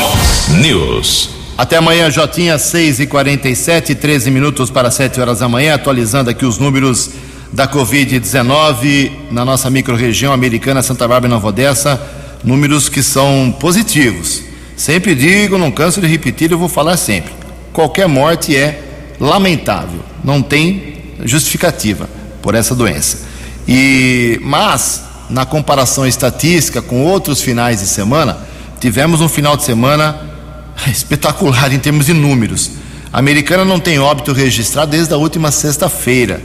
News. 0.62 1.30
Até 1.58 1.78
amanhã, 1.78 2.12
Jotinha, 2.12 2.58
6 2.58 3.00
e 3.00 3.08
47 3.08 3.96
13 3.96 4.30
minutos 4.30 4.70
para 4.70 4.92
7 4.92 5.20
horas 5.20 5.40
da 5.40 5.50
manhã, 5.50 5.74
atualizando 5.74 6.30
aqui 6.30 6.46
os 6.46 6.60
números 6.60 7.10
da 7.52 7.68
Covid-19 7.68 9.12
na 9.32 9.44
nossa 9.44 9.70
microrregião 9.70 10.34
americana, 10.34 10.84
Santa 10.84 11.08
Bárbara 11.08 11.28
e 11.28 11.34
Nova 11.34 11.48
Odessa, 11.48 12.25
números 12.46 12.88
que 12.88 13.02
são 13.02 13.54
positivos. 13.60 14.44
Sempre 14.78 15.16
digo, 15.16 15.58
não 15.58 15.72
canso 15.72 16.00
de 16.00 16.08
repetir, 16.08 16.52
eu 16.52 16.60
vou 16.60 16.70
falar 16.70 16.96
sempre. 16.96 17.34
Qualquer 17.74 18.08
morte 18.08 18.56
é 18.56 18.82
lamentável, 19.20 20.02
não 20.24 20.42
tem 20.42 20.96
justificativa 21.24 22.08
por 22.42 22.56
essa 22.56 22.76
doença. 22.76 23.20
E 23.68 24.40
mas 24.44 25.04
na 25.30 25.46
comparação 25.46 26.06
estatística 26.06 26.82
com 26.82 27.04
outros 27.04 27.42
finais 27.42 27.80
de 27.80 27.88
semana, 27.88 28.38
tivemos 28.80 29.22
um 29.22 29.28
final 29.28 29.58
de 29.58 29.64
semana 29.64 30.20
espetacular 30.88 31.74
em 31.74 31.80
termos 31.80 32.06
de 32.06 32.14
números. 32.14 32.72
A 33.12 33.20
americana 33.20 33.66
não 33.66 33.80
tem 33.80 33.98
óbito 33.98 34.34
registrado 34.34 34.92
desde 34.92 35.14
a 35.14 35.18
última 35.18 35.52
sexta-feira. 35.52 36.42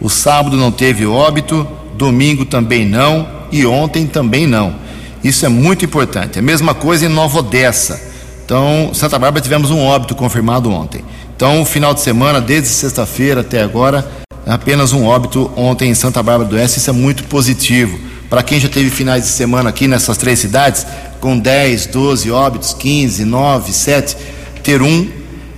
O 0.00 0.10
sábado 0.10 0.56
não 0.56 0.70
teve 0.70 1.06
óbito, 1.06 1.66
domingo 1.96 2.44
também 2.44 2.84
não 2.84 3.26
e 3.50 3.64
ontem 3.64 4.06
também 4.06 4.46
não. 4.46 4.87
Isso 5.22 5.44
é 5.44 5.48
muito 5.48 5.84
importante. 5.84 6.38
A 6.38 6.42
mesma 6.42 6.74
coisa 6.74 7.06
em 7.06 7.08
Nova 7.08 7.38
Odessa. 7.38 8.00
Então, 8.44 8.90
Santa 8.94 9.18
Bárbara 9.18 9.42
tivemos 9.42 9.70
um 9.70 9.80
óbito 9.80 10.14
confirmado 10.14 10.70
ontem. 10.70 11.04
Então, 11.36 11.64
final 11.64 11.92
de 11.92 12.00
semana, 12.00 12.40
desde 12.40 12.68
sexta-feira 12.68 13.42
até 13.42 13.62
agora, 13.62 14.06
apenas 14.46 14.92
um 14.92 15.04
óbito 15.04 15.50
ontem 15.56 15.90
em 15.90 15.94
Santa 15.94 16.22
Bárbara 16.22 16.48
do 16.48 16.56
Oeste. 16.56 16.78
Isso 16.78 16.90
é 16.90 16.92
muito 16.92 17.24
positivo. 17.24 17.98
Para 18.30 18.42
quem 18.42 18.60
já 18.60 18.68
teve 18.68 18.90
finais 18.90 19.24
de 19.24 19.30
semana 19.30 19.70
aqui 19.70 19.86
nessas 19.86 20.16
três 20.16 20.38
cidades, 20.38 20.86
com 21.20 21.38
10, 21.38 21.86
12 21.86 22.30
óbitos, 22.30 22.74
15, 22.74 23.24
9, 23.24 23.72
7, 23.72 24.16
ter 24.62 24.82
um 24.82 25.08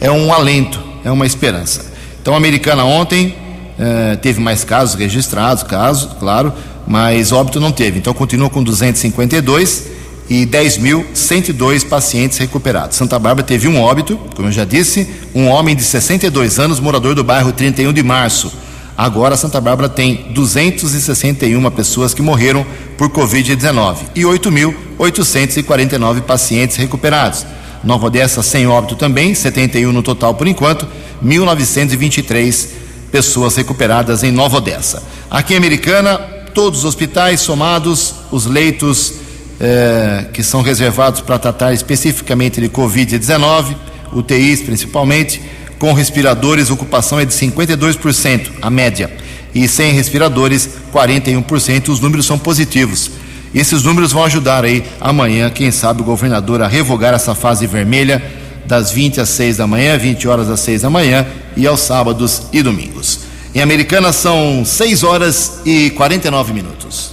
é 0.01 0.11
um 0.11 0.33
alento, 0.33 0.83
é 1.05 1.11
uma 1.11 1.27
esperança. 1.27 1.85
Então, 2.21 2.35
a 2.35 2.37
americana 2.37 2.85
ontem 2.85 3.35
eh, 3.79 4.17
teve 4.17 4.41
mais 4.41 4.65
casos 4.65 4.95
registrados, 4.95 5.63
casos, 5.63 6.11
claro, 6.19 6.53
mas 6.91 7.31
óbito 7.31 7.61
não 7.61 7.71
teve. 7.71 8.01
Então, 8.01 8.13
continua 8.13 8.51
com 8.51 8.65
252 8.65 9.85
e 10.29 10.45
10.102 10.45 11.87
pacientes 11.87 12.37
recuperados. 12.37 12.97
Santa 12.97 13.17
Bárbara 13.17 13.47
teve 13.47 13.69
um 13.69 13.81
óbito, 13.81 14.19
como 14.35 14.49
eu 14.49 14.53
já 14.53 14.65
disse, 14.65 15.09
um 15.33 15.47
homem 15.47 15.77
de 15.77 15.85
62 15.85 16.59
anos, 16.59 16.81
morador 16.81 17.15
do 17.15 17.23
bairro 17.23 17.53
31 17.53 17.93
de 17.93 18.03
Março. 18.03 18.53
Agora, 18.99 19.37
Santa 19.37 19.61
Bárbara 19.61 19.89
tem 19.89 20.33
261 20.33 21.71
pessoas 21.71 22.13
que 22.13 22.23
morreram 22.23 22.67
por 22.99 23.09
Covid-19 23.09 23.99
e 24.17 24.23
8.849 24.23 26.23
pacientes 26.23 26.77
recuperados. 26.77 27.47
Nova 27.85 28.07
Odessa 28.07 28.43
sem 28.43 28.67
óbito 28.67 28.97
também, 28.97 29.33
71 29.33 29.93
no 29.93 30.03
total 30.03 30.35
por 30.35 30.49
enquanto, 30.49 30.89
1.923 31.25 32.67
pessoas 33.13 33.55
recuperadas 33.55 34.25
em 34.25 34.33
Nova 34.33 34.57
Odessa. 34.57 35.01
Aqui 35.31 35.55
em 35.55 35.57
Americana, 35.57 36.40
todos 36.55 36.81
os 36.81 36.85
hospitais 36.85 37.41
somados, 37.41 38.15
os 38.31 38.47
leitos 38.47 39.15
eh, 39.59 40.27
que 40.33 40.43
são 40.43 40.63
reservados 40.63 41.21
para 41.21 41.39
tratar 41.39 41.73
especificamente 41.73 42.61
de 42.61 42.69
Covid-19, 42.69 43.77
UTIs 44.13 44.63
principalmente, 44.63 45.41
com 45.79 45.93
respiradores, 45.95 46.71
ocupação 46.71 47.19
é 47.19 47.25
de 47.25 47.33
52%, 47.33 48.51
a 48.61 48.69
média. 48.69 49.11
E 49.55 49.67
sem 49.67 49.93
respiradores, 49.93 50.69
41%. 50.93 51.89
Os 51.89 52.01
números 52.01 52.27
são 52.27 52.39
positivos. 52.39 53.11
Esses 53.55 53.83
números 53.83 54.13
vão 54.13 54.25
ajudar 54.25 54.65
aí 54.65 54.85
amanhã, 55.01 55.51
quem 55.51 55.71
sabe, 55.71 56.03
o 56.03 56.05
governador 56.05 56.63
a 56.63 56.69
revogar 56.69 57.15
essa 57.15 57.35
fase 57.35 57.67
vermelha 57.67 58.23
das 58.67 58.93
20 58.93 59.21
às 59.21 59.31
6 59.31 59.57
da 59.57 59.67
manhã, 59.67 59.97
20 59.97 60.29
horas 60.29 60.49
às 60.49 60.61
6 60.61 60.83
da 60.83 60.91
manhã 60.91 61.27
e 61.57 61.67
aos 61.67 61.81
sábados 61.81 62.43
e 62.53 62.63
domingos. 62.63 63.30
Em 63.53 63.61
Americana 63.61 64.13
são 64.13 64.65
6 64.65 65.03
horas 65.03 65.61
e 65.67 65.91
49 65.91 66.53
minutos. 66.53 67.11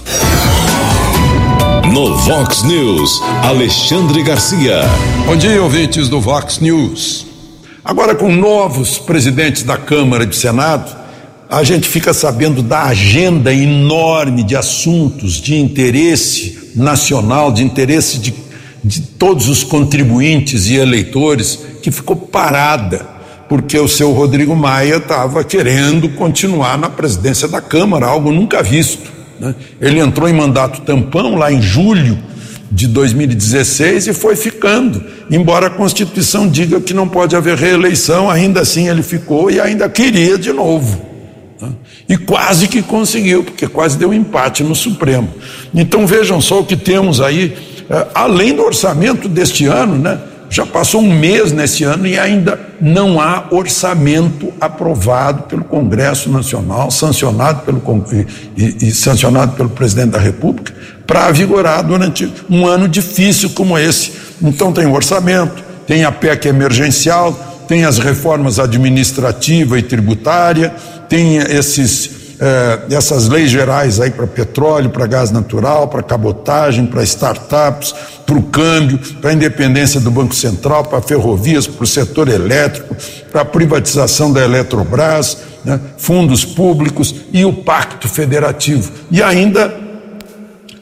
No 1.92 2.16
Vox 2.16 2.62
News, 2.62 3.20
Alexandre 3.42 4.22
Garcia. 4.22 4.82
Bom 5.26 5.36
dia, 5.36 5.60
ouvintes 5.60 6.08
do 6.08 6.20
Vox 6.20 6.60
News. 6.60 7.26
Agora, 7.84 8.14
com 8.14 8.30
novos 8.30 8.98
presidentes 8.98 9.64
da 9.64 9.76
Câmara 9.76 10.22
e 10.22 10.26
do 10.26 10.34
Senado, 10.36 10.96
a 11.50 11.64
gente 11.64 11.88
fica 11.88 12.14
sabendo 12.14 12.62
da 12.62 12.84
agenda 12.84 13.52
enorme 13.52 14.44
de 14.44 14.54
assuntos 14.54 15.40
de 15.40 15.56
interesse 15.56 16.70
nacional, 16.76 17.50
de 17.50 17.64
interesse 17.64 18.18
de, 18.18 18.32
de 18.84 19.00
todos 19.00 19.48
os 19.48 19.64
contribuintes 19.64 20.68
e 20.68 20.76
eleitores, 20.76 21.58
que 21.82 21.90
ficou 21.90 22.14
parada, 22.14 23.17
porque 23.48 23.78
o 23.78 23.88
seu 23.88 24.12
Rodrigo 24.12 24.54
Maia 24.54 24.96
estava 24.96 25.42
querendo 25.42 26.08
continuar 26.10 26.76
na 26.76 26.90
presidência 26.90 27.48
da 27.48 27.60
Câmara, 27.60 28.06
algo 28.06 28.30
nunca 28.30 28.62
visto. 28.62 29.10
Né? 29.40 29.54
Ele 29.80 30.00
entrou 30.00 30.28
em 30.28 30.32
mandato 30.32 30.82
tampão 30.82 31.34
lá 31.34 31.50
em 31.50 31.62
julho 31.62 32.18
de 32.70 32.86
2016 32.86 34.08
e 34.08 34.12
foi 34.12 34.36
ficando. 34.36 35.02
Embora 35.30 35.68
a 35.68 35.70
Constituição 35.70 36.46
diga 36.46 36.80
que 36.80 36.92
não 36.92 37.08
pode 37.08 37.34
haver 37.34 37.56
reeleição, 37.56 38.30
ainda 38.30 38.60
assim 38.60 38.88
ele 38.88 39.02
ficou 39.02 39.50
e 39.50 39.58
ainda 39.58 39.88
queria 39.88 40.36
de 40.36 40.52
novo. 40.52 41.00
Né? 41.60 41.70
E 42.08 42.16
quase 42.18 42.68
que 42.68 42.82
conseguiu, 42.82 43.44
porque 43.44 43.66
quase 43.66 43.96
deu 43.96 44.12
empate 44.12 44.62
no 44.62 44.74
Supremo. 44.74 45.28
Então 45.74 46.06
vejam 46.06 46.40
só 46.40 46.60
o 46.60 46.64
que 46.64 46.76
temos 46.76 47.20
aí, 47.20 47.56
eh, 47.88 48.06
além 48.14 48.54
do 48.54 48.62
orçamento 48.62 49.28
deste 49.28 49.64
ano, 49.64 49.96
né? 49.96 50.18
Já 50.50 50.64
passou 50.64 51.02
um 51.02 51.12
mês 51.12 51.52
nesse 51.52 51.84
ano 51.84 52.06
e 52.06 52.18
ainda 52.18 52.58
não 52.80 53.20
há 53.20 53.46
orçamento 53.50 54.52
aprovado 54.60 55.42
pelo 55.42 55.64
Congresso 55.64 56.30
Nacional, 56.30 56.90
sancionado 56.90 57.62
pelo 57.62 57.82
e, 58.56 58.88
e 58.88 58.90
sancionado 58.90 59.52
pelo 59.52 59.68
presidente 59.68 60.10
da 60.10 60.18
República, 60.18 60.72
para 61.06 61.30
vigorar 61.30 61.82
durante 61.82 62.32
um 62.48 62.66
ano 62.66 62.88
difícil 62.88 63.50
como 63.50 63.78
esse. 63.78 64.12
Então 64.42 64.72
tem 64.72 64.86
o 64.86 64.94
orçamento, 64.94 65.62
tem 65.86 66.04
a 66.04 66.12
PEC 66.12 66.48
emergencial, 66.48 67.32
tem 67.68 67.84
as 67.84 67.98
reformas 67.98 68.58
administrativa 68.58 69.78
e 69.78 69.82
tributária, 69.82 70.74
tem 71.08 71.36
esses 71.36 72.17
eh, 72.40 72.80
essas 72.90 73.28
leis 73.28 73.50
gerais 73.50 74.00
aí 74.00 74.10
para 74.10 74.26
petróleo, 74.26 74.90
para 74.90 75.06
gás 75.06 75.30
natural, 75.32 75.88
para 75.88 76.02
cabotagem, 76.02 76.86
para 76.86 77.02
startups, 77.02 77.92
para 78.24 78.38
o 78.38 78.42
câmbio, 78.44 78.98
para 79.20 79.30
a 79.30 79.32
independência 79.32 80.00
do 80.00 80.10
Banco 80.10 80.34
Central, 80.34 80.84
para 80.84 81.02
ferrovias, 81.02 81.66
para 81.66 81.82
o 81.82 81.86
setor 81.86 82.28
elétrico, 82.28 82.96
para 83.32 83.40
a 83.40 83.44
privatização 83.44 84.32
da 84.32 84.44
Eletrobras, 84.44 85.38
né, 85.64 85.80
fundos 85.96 86.44
públicos 86.44 87.14
e 87.32 87.44
o 87.44 87.52
Pacto 87.52 88.08
Federativo. 88.08 88.92
E 89.10 89.20
ainda 89.20 89.74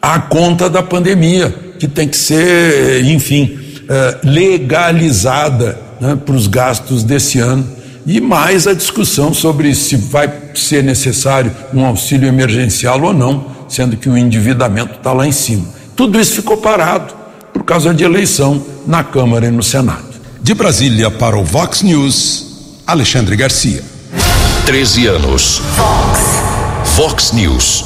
a 0.03 0.19
conta 0.19 0.69
da 0.69 0.83
pandemia, 0.83 1.55
que 1.79 1.89
tem 1.89 2.07
que 2.07 2.17
ser, 2.17 3.03
enfim, 3.05 3.59
eh, 3.89 4.19
legalizada 4.25 5.79
né, 6.01 6.19
para 6.23 6.35
os 6.35 6.47
gastos 6.47 7.03
desse 7.03 7.39
ano 7.39 7.76
e 8.07 8.21
mais 8.21 8.69
a 8.69 8.73
discussão 8.73 9.35
sobre 9.35 9.75
se 9.75 9.97
vai 9.97 10.33
ser 10.55 10.85
necessário 10.85 11.53
um 11.75 11.85
auxílio 11.85 12.29
emergencial 12.29 13.03
ou 13.03 13.13
não, 13.13 13.47
sendo 13.69 13.97
que 13.97 14.09
o 14.09 14.17
endividamento 14.17 14.95
está 14.95 15.13
lá 15.13 15.27
em 15.27 15.33
cima. 15.33 15.67
Tudo 15.97 16.21
isso 16.21 16.37
ficou 16.37 16.59
parado 16.59 17.13
por 17.53 17.65
causa 17.65 17.93
de 17.93 18.05
eleição 18.05 18.65
na 18.87 19.03
Câmara 19.03 19.47
e 19.47 19.51
no 19.51 19.63
Senado. 19.63 20.05
De 20.41 20.55
Brasília 20.55 21.11
para 21.11 21.37
o 21.37 21.43
Vox 21.43 21.83
News, 21.83 22.83
Alexandre 22.87 23.35
Garcia. 23.35 23.83
13 24.65 25.07
anos. 25.09 25.61
Vox. 25.75 26.47
Vox 26.97 27.33
News. 27.33 27.85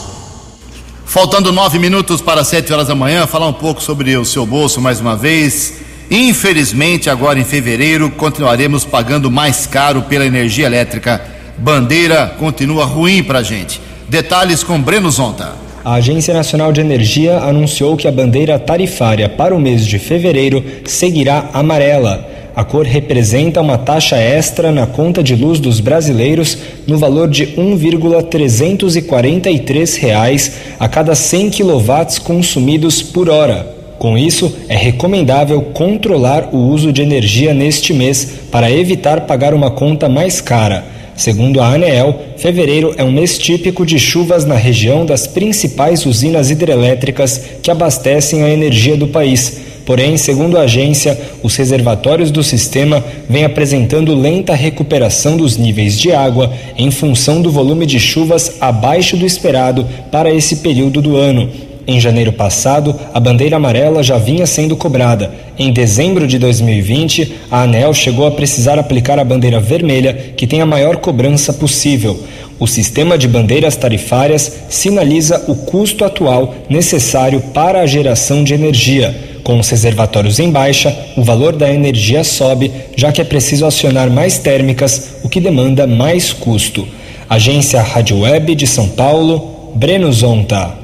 Faltando 1.06 1.50
nove 1.50 1.78
minutos 1.78 2.20
para 2.20 2.44
sete 2.44 2.72
horas 2.72 2.88
da 2.88 2.94
manhã, 2.94 3.26
falar 3.26 3.48
um 3.48 3.52
pouco 3.52 3.82
sobre 3.82 4.16
o 4.16 4.24
seu 4.24 4.44
bolso 4.44 4.80
mais 4.80 5.00
uma 5.00 5.16
vez. 5.16 5.74
Infelizmente, 6.10 7.08
agora 7.08 7.38
em 7.38 7.44
fevereiro, 7.44 8.10
continuaremos 8.10 8.84
pagando 8.84 9.30
mais 9.30 9.64
caro 9.64 10.02
pela 10.02 10.26
energia 10.26 10.66
elétrica. 10.66 11.22
Bandeira 11.56 12.34
continua 12.36 12.84
ruim 12.84 13.22
para 13.22 13.44
gente. 13.44 13.80
Detalhes 14.08 14.64
com 14.64 14.82
Breno 14.82 15.08
Zonta. 15.08 15.52
A 15.84 15.94
Agência 15.94 16.34
Nacional 16.34 16.72
de 16.72 16.80
Energia 16.80 17.38
anunciou 17.38 17.96
que 17.96 18.08
a 18.08 18.12
bandeira 18.12 18.58
tarifária 18.58 19.28
para 19.28 19.54
o 19.54 19.60
mês 19.60 19.86
de 19.86 20.00
fevereiro 20.00 20.64
seguirá 20.84 21.48
amarela. 21.52 22.28
A 22.56 22.64
cor 22.64 22.84
representa 22.84 23.60
uma 23.60 23.78
taxa 23.78 24.16
extra 24.16 24.72
na 24.72 24.88
conta 24.88 25.22
de 25.22 25.36
luz 25.36 25.60
dos 25.60 25.78
brasileiros 25.78 26.58
no 26.88 26.98
valor 26.98 27.28
de 27.28 27.54
1,343 27.56 29.96
reais 29.96 30.54
a 30.78 30.88
cada 30.88 31.14
100 31.14 31.50
quilowatts 31.50 32.18
consumidos 32.18 33.00
por 33.00 33.30
hora. 33.30 33.78
Com 34.00 34.16
isso, 34.16 34.50
é 34.66 34.74
recomendável 34.74 35.60
controlar 35.60 36.54
o 36.54 36.56
uso 36.56 36.90
de 36.90 37.02
energia 37.02 37.52
neste 37.52 37.92
mês 37.92 38.26
para 38.50 38.72
evitar 38.72 39.26
pagar 39.26 39.52
uma 39.52 39.70
conta 39.70 40.08
mais 40.08 40.40
cara. 40.40 40.86
Segundo 41.14 41.60
a 41.60 41.66
ANEEL, 41.66 42.18
fevereiro 42.38 42.94
é 42.96 43.04
um 43.04 43.12
mês 43.12 43.36
típico 43.36 43.84
de 43.84 43.98
chuvas 43.98 44.46
na 44.46 44.54
região 44.54 45.04
das 45.04 45.26
principais 45.26 46.06
usinas 46.06 46.50
hidrelétricas 46.50 47.42
que 47.62 47.70
abastecem 47.70 48.42
a 48.42 48.48
energia 48.48 48.96
do 48.96 49.06
país. 49.06 49.60
Porém, 49.84 50.16
segundo 50.16 50.56
a 50.56 50.62
agência, 50.62 51.20
os 51.42 51.54
reservatórios 51.56 52.30
do 52.30 52.42
sistema 52.42 53.04
vêm 53.28 53.44
apresentando 53.44 54.14
lenta 54.14 54.54
recuperação 54.54 55.36
dos 55.36 55.58
níveis 55.58 55.98
de 55.98 56.10
água 56.10 56.50
em 56.78 56.90
função 56.90 57.42
do 57.42 57.50
volume 57.50 57.84
de 57.84 58.00
chuvas 58.00 58.56
abaixo 58.62 59.14
do 59.14 59.26
esperado 59.26 59.86
para 60.10 60.32
esse 60.32 60.56
período 60.56 61.02
do 61.02 61.16
ano. 61.18 61.50
Em 61.90 61.98
janeiro 61.98 62.32
passado, 62.32 62.94
a 63.12 63.18
bandeira 63.18 63.56
amarela 63.56 64.00
já 64.00 64.16
vinha 64.16 64.46
sendo 64.46 64.76
cobrada. 64.76 65.34
Em 65.58 65.72
dezembro 65.72 66.24
de 66.24 66.38
2020, 66.38 67.32
a 67.50 67.62
ANEL 67.62 67.92
chegou 67.92 68.28
a 68.28 68.30
precisar 68.30 68.78
aplicar 68.78 69.18
a 69.18 69.24
bandeira 69.24 69.58
vermelha, 69.58 70.14
que 70.36 70.46
tem 70.46 70.60
a 70.60 70.66
maior 70.66 70.98
cobrança 70.98 71.52
possível. 71.52 72.16
O 72.60 72.66
sistema 72.68 73.18
de 73.18 73.26
bandeiras 73.26 73.74
tarifárias 73.74 74.52
sinaliza 74.68 75.46
o 75.48 75.56
custo 75.56 76.04
atual 76.04 76.54
necessário 76.68 77.40
para 77.52 77.80
a 77.80 77.86
geração 77.86 78.44
de 78.44 78.54
energia. 78.54 79.12
Com 79.42 79.58
os 79.58 79.68
reservatórios 79.68 80.38
em 80.38 80.48
baixa, 80.48 80.96
o 81.16 81.24
valor 81.24 81.56
da 81.56 81.74
energia 81.74 82.22
sobe, 82.22 82.70
já 82.96 83.10
que 83.10 83.20
é 83.20 83.24
preciso 83.24 83.66
acionar 83.66 84.08
mais 84.08 84.38
térmicas, 84.38 85.14
o 85.24 85.28
que 85.28 85.40
demanda 85.40 85.88
mais 85.88 86.32
custo. 86.32 86.86
Agência 87.28 87.82
Rádio 87.82 88.20
Web 88.20 88.54
de 88.54 88.68
São 88.68 88.90
Paulo, 88.90 89.72
Breno 89.74 90.12
Zonta. 90.12 90.79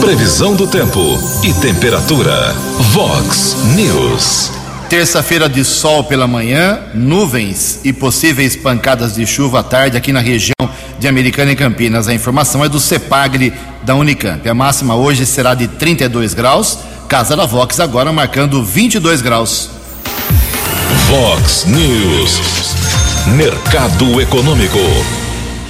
Previsão 0.00 0.54
do 0.56 0.66
tempo 0.66 0.98
e 1.44 1.52
temperatura. 1.52 2.54
Vox 2.90 3.54
News. 3.76 4.50
Terça-feira 4.88 5.46
de 5.46 5.62
sol 5.62 6.02
pela 6.04 6.26
manhã, 6.26 6.80
nuvens 6.94 7.80
e 7.84 7.92
possíveis 7.92 8.56
pancadas 8.56 9.14
de 9.14 9.26
chuva 9.26 9.60
à 9.60 9.62
tarde 9.62 9.98
aqui 9.98 10.10
na 10.10 10.20
região 10.20 10.54
de 10.98 11.06
Americana 11.06 11.52
e 11.52 11.56
Campinas. 11.56 12.08
A 12.08 12.14
informação 12.14 12.64
é 12.64 12.68
do 12.68 12.80
CEPAGRE 12.80 13.52
da 13.82 13.94
Unicamp. 13.94 14.48
A 14.48 14.54
máxima 14.54 14.96
hoje 14.96 15.26
será 15.26 15.54
de 15.54 15.68
32 15.68 16.32
graus. 16.32 16.78
Casa 17.06 17.36
da 17.36 17.44
Vox 17.44 17.78
agora 17.78 18.10
marcando 18.10 18.64
22 18.64 19.20
graus. 19.20 19.68
Vox 21.08 21.66
News. 21.66 22.40
Mercado 23.36 24.18
Econômico. 24.18 24.78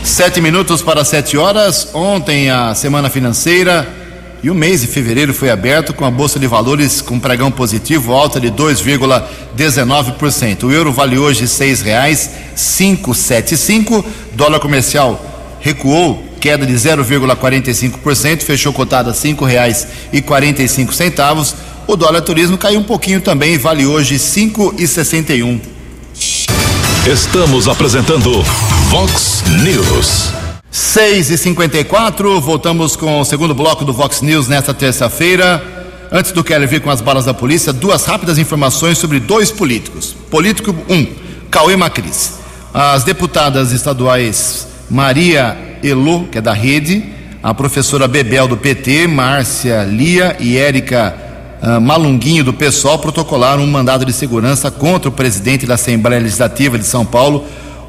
Sete 0.04 0.40
minutos 0.40 0.82
para 0.82 1.04
sete 1.04 1.36
horas. 1.36 1.88
Ontem 1.92 2.48
a 2.48 2.74
semana 2.76 3.10
financeira 3.10 3.99
e 4.42 4.50
o 4.50 4.54
mês 4.54 4.80
de 4.80 4.86
fevereiro 4.86 5.34
foi 5.34 5.50
aberto 5.50 5.92
com 5.92 6.02
a 6.04 6.10
Bolsa 6.10 6.38
de 6.38 6.46
Valores 6.46 7.02
com 7.02 7.20
pregão 7.20 7.50
positivo, 7.50 8.12
alta 8.12 8.40
de 8.40 8.50
2,19%. 8.50 10.62
O 10.64 10.72
euro 10.72 10.90
vale 10.92 11.18
hoje 11.18 11.40
R$ 11.40 11.46
6,575. 11.46 14.02
Dólar 14.32 14.60
comercial 14.60 15.22
recuou, 15.60 16.24
queda 16.40 16.64
de 16.64 16.72
0,45%, 16.72 18.42
fechou 18.42 18.72
cotada 18.72 19.10
a 19.10 19.12
R$ 19.12 19.18
5,45. 19.18 21.54
O 21.86 21.96
dólar 21.96 22.22
turismo 22.22 22.56
caiu 22.56 22.80
um 22.80 22.84
pouquinho 22.84 23.20
também, 23.20 23.58
vale 23.58 23.84
hoje 23.84 24.14
R$ 24.14 24.20
5,61. 24.20 25.60
Estamos 27.06 27.68
apresentando 27.68 28.42
Vox 28.90 29.44
News. 29.62 30.39
6 30.70 31.30
e 31.30 31.36
54 31.36 32.40
voltamos 32.40 32.94
com 32.94 33.20
o 33.20 33.24
segundo 33.24 33.52
bloco 33.52 33.84
do 33.84 33.92
Vox 33.92 34.22
News 34.22 34.46
nesta 34.46 34.72
terça-feira. 34.72 35.60
Antes 36.12 36.30
do 36.30 36.44
Keller 36.44 36.68
vir 36.68 36.80
com 36.80 36.90
as 36.90 37.00
balas 37.00 37.24
da 37.24 37.34
polícia, 37.34 37.72
duas 37.72 38.04
rápidas 38.04 38.38
informações 38.38 38.96
sobre 38.96 39.18
dois 39.18 39.50
políticos. 39.50 40.14
Político 40.30 40.72
1, 40.88 40.94
um, 40.94 41.06
Cauê 41.50 41.74
Macris. 41.74 42.34
As 42.72 43.02
deputadas 43.02 43.72
estaduais 43.72 44.68
Maria 44.88 45.58
Elo, 45.82 46.28
que 46.28 46.38
é 46.38 46.40
da 46.40 46.52
Rede, 46.52 47.04
a 47.42 47.52
professora 47.52 48.06
Bebel 48.06 48.46
do 48.46 48.56
PT, 48.56 49.08
Márcia 49.08 49.82
Lia 49.82 50.36
e 50.38 50.56
Érica 50.56 51.16
uh, 51.60 51.80
Malunguinho 51.80 52.44
do 52.44 52.52
PSOL 52.52 53.00
protocolaram 53.00 53.64
um 53.64 53.66
mandado 53.66 54.04
de 54.04 54.12
segurança 54.12 54.70
contra 54.70 55.08
o 55.08 55.12
presidente 55.12 55.66
da 55.66 55.74
Assembleia 55.74 56.22
Legislativa 56.22 56.78
de 56.78 56.84
São 56.84 57.04
Paulo, 57.04 57.44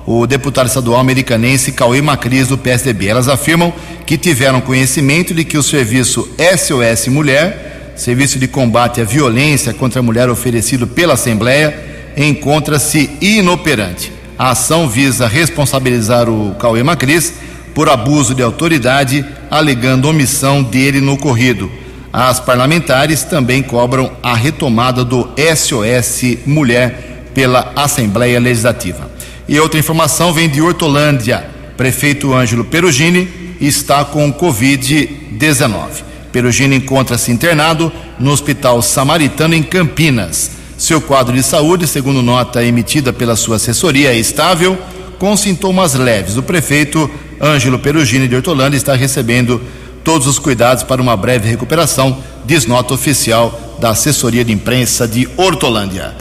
o 0.05 0.25
deputado 0.25 0.67
estadual 0.67 0.99
americanense 0.99 1.71
Cauê 1.71 2.01
Macris, 2.01 2.47
do 2.47 2.57
PSDB. 2.57 3.07
Elas 3.07 3.27
afirmam 3.27 3.73
que 4.05 4.17
tiveram 4.17 4.61
conhecimento 4.61 5.33
de 5.33 5.43
que 5.43 5.57
o 5.57 5.63
serviço 5.63 6.27
SOS 6.37 7.07
Mulher, 7.07 7.93
serviço 7.95 8.39
de 8.39 8.47
combate 8.47 9.01
à 9.01 9.03
violência 9.03 9.73
contra 9.73 9.99
a 9.99 10.03
mulher 10.03 10.29
oferecido 10.29 10.87
pela 10.87 11.13
Assembleia, 11.13 11.73
encontra-se 12.17 13.09
inoperante. 13.21 14.11
A 14.37 14.51
ação 14.51 14.89
visa 14.89 15.27
responsabilizar 15.27 16.27
o 16.29 16.55
Cauê 16.55 16.81
Macris 16.81 17.33
por 17.75 17.89
abuso 17.89 18.33
de 18.33 18.41
autoridade, 18.41 19.25
alegando 19.49 20.09
omissão 20.09 20.63
dele 20.63 20.99
no 20.99 21.13
ocorrido. 21.13 21.71
As 22.11 22.39
parlamentares 22.39 23.23
também 23.23 23.63
cobram 23.63 24.11
a 24.21 24.35
retomada 24.35 25.05
do 25.05 25.29
SOS 25.55 26.39
Mulher 26.45 27.29
pela 27.33 27.71
Assembleia 27.75 28.39
Legislativa. 28.39 29.09
E 29.47 29.59
outra 29.59 29.79
informação 29.79 30.33
vem 30.33 30.49
de 30.49 30.61
Hortolândia. 30.61 31.45
Prefeito 31.75 32.33
Ângelo 32.33 32.63
Perugini 32.63 33.27
está 33.59 34.05
com 34.05 34.31
Covid-19. 34.33 36.03
Perugini 36.31 36.77
encontra-se 36.77 37.31
internado 37.31 37.91
no 38.19 38.31
Hospital 38.31 38.81
Samaritano 38.81 39.55
em 39.55 39.63
Campinas. 39.63 40.51
Seu 40.77 41.01
quadro 41.01 41.35
de 41.35 41.43
saúde, 41.43 41.85
segundo 41.85 42.21
nota 42.21 42.63
emitida 42.63 43.11
pela 43.11 43.35
sua 43.35 43.57
assessoria, 43.57 44.13
é 44.13 44.17
estável, 44.17 44.77
com 45.19 45.35
sintomas 45.35 45.93
leves. 45.93 46.37
O 46.37 46.43
prefeito 46.43 47.09
Ângelo 47.39 47.77
Perugini 47.77 48.27
de 48.27 48.35
Hortolândia 48.35 48.77
está 48.77 48.95
recebendo 48.95 49.61
todos 50.03 50.27
os 50.27 50.39
cuidados 50.39 50.83
para 50.83 51.01
uma 51.01 51.15
breve 51.15 51.47
recuperação, 51.47 52.17
diz 52.45 52.65
nota 52.65 52.93
oficial 52.93 53.70
da 53.81 53.89
assessoria 53.89 54.45
de 54.45 54.53
imprensa 54.53 55.07
de 55.07 55.27
Hortolândia. 55.35 56.13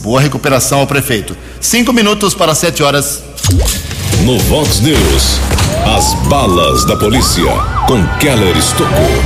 Boa 0.00 0.20
recuperação 0.20 0.80
ao 0.80 0.88
prefeito. 0.88 1.36
Cinco 1.60 1.92
minutos 1.92 2.34
para 2.34 2.52
sete 2.52 2.82
horas. 2.82 3.22
No 4.24 4.36
Vox 4.40 4.80
News, 4.80 5.40
as 5.96 6.14
balas 6.28 6.84
da 6.84 6.96
polícia 6.96 7.44
com 7.86 8.04
Keller 8.18 8.56
Estocou. 8.56 9.22